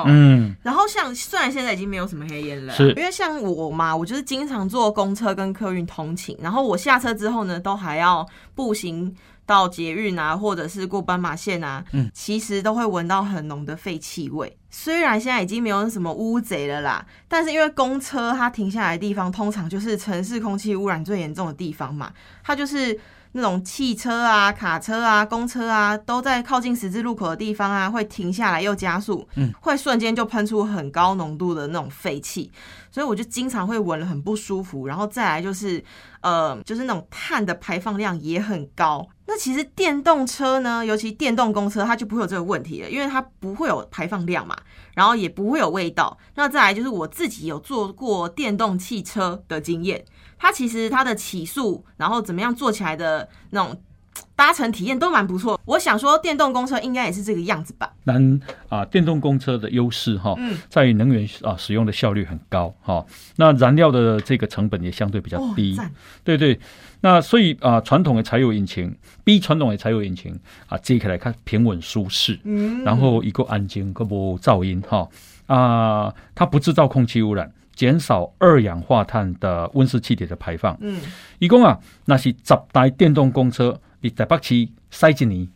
[0.08, 9.16] 嗯，然后像虽然现在已经没有什么黑烟了，是因为像我嘛，我就是经常坐公车跟客运通勤，然后我下车之后呢，都还要步行
[9.46, 14.58] 到捷运啊，或者是过斑马线啊，嗯，其实都会闻到很浓的废气味。
[14.70, 22.12] 虽然现在已经没有什么乌贼了啦，但是因为公车它停下来的地方，通常就是城市空气污染最严重的地方嘛，
[22.44, 23.00] 它就是。
[23.34, 32.52] 那种汽车啊、卡车啊、公车啊，都在靠近十字路口的地方啊，会停下来又加速，嗯，会瞬间就喷出很高浓度的那种废气，
[32.92, 34.88] 所以我就经常会闻了很不舒服。
[34.88, 35.84] 然后再来就是，
[36.22, 39.08] 呃，就是那种碳的排放量也很高。
[39.26, 44.56] 那其实电动车呢，尤其电动公车，它就不会有这个问题了，因为它不会有排放量嘛，
[44.94, 46.16] 然后也不会有味道。
[46.36, 50.06] 那再来就是我自己有坐过电动汽车的经验。
[50.44, 53.82] 它其实它的起速，然后怎么样做起来的那种
[54.36, 55.58] 搭乘体验都蛮不错。
[55.64, 57.90] 我想说，电动公车应该也是这个样子吧。
[58.04, 60.36] 但啊，电动公车的优势哈，
[60.68, 63.06] 在于能源啊使用的效率很高哈。
[63.38, 65.80] 那燃料的这个成本也相对比较低。
[66.26, 66.60] 对对。
[67.00, 70.38] 那所以啊，传统的柴油引擎比传统的柴油引擎
[70.68, 75.08] 啊，接起来看平稳舒适，嗯，然后一个安静，个无噪音哈
[75.48, 77.50] 啊，它不制造空气污染。
[77.76, 80.78] 减少二氧化碳的温室气体的排放。
[80.82, 81.02] 嗯，
[81.40, 85.50] 一共啊，那是十台电动公车你在北区塞进你，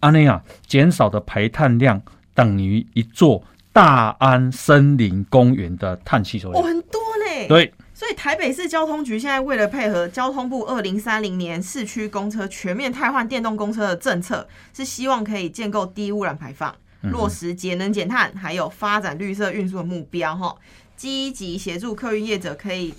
[0.00, 2.00] 安尼啊，减少的排碳量
[2.34, 3.42] 等于一座
[3.72, 6.62] 大安森林公园的碳气数量。
[6.62, 7.48] 哦，很多呢。
[7.48, 20.34] 对，所以台北市交通局现在为了配合交通部二零三零年市区公车全面汰换电动公车的政策，是希望可以建构低污染排放，落实节能减碳，还有发展绿色运输的目标。
[20.36, 20.56] 哈。
[20.98, 22.92] 积极协助客运业者可以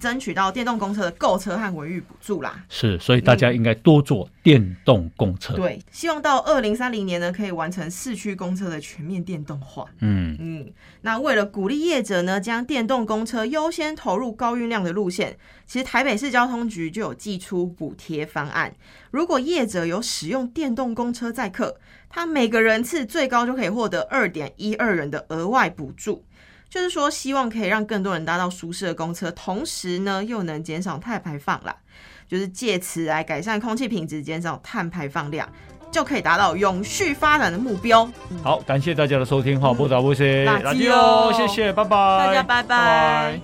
[0.00, 2.64] 争取到电动公车的购车和维育补助啦。
[2.68, 5.54] 是，所以大家应该多坐电动公车。
[5.54, 9.84] 对，希望到二零三零年呢，可以完成市区公车的全面电动化。
[10.00, 10.72] 嗯嗯，
[11.02, 15.36] 那为了鼓励业者呢，将电动公车优先投入高运量的路线，
[15.66, 18.74] 其实台北市交通局就有寄出补贴方案。
[19.12, 21.76] 如果业者有使用电动公车载客，
[22.08, 26.24] 他每个人次最高就可以获得二点一二元的额外补助。
[26.72, 31.76] 就是说，希望可以让更多人搭到舒适的公车，同时呢，又能减少碳排放啦。
[32.26, 35.46] 就是借此来改善空气品质，减少碳排放量，
[35.90, 38.10] 就可以达到永续发展的目标。
[38.42, 43.38] 好，感谢大家的收听哈，不打不谢，垃圾哦，谢谢，拜拜，大家拜拜。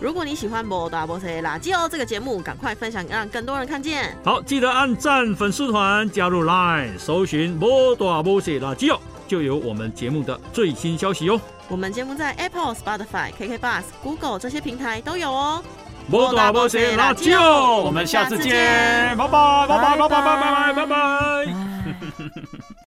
[0.00, 4.12] 如果你喜欢《波打不谢垃圾哦》这个节目，赶快分享，让更多人看见。
[4.24, 8.98] 好，记得按赞粉丝团，加入 Line，搜寻《波打不谢垃圾哦》，
[9.30, 11.40] 就有我们节目的最新消息哟。
[11.68, 15.62] 我们节目在 Apple、Spotify、KK Bus、Google 这些平台都有哦。
[16.08, 22.75] 摩多摩西拉就，我们下次见，拜拜拜拜拜拜拜拜拜拜。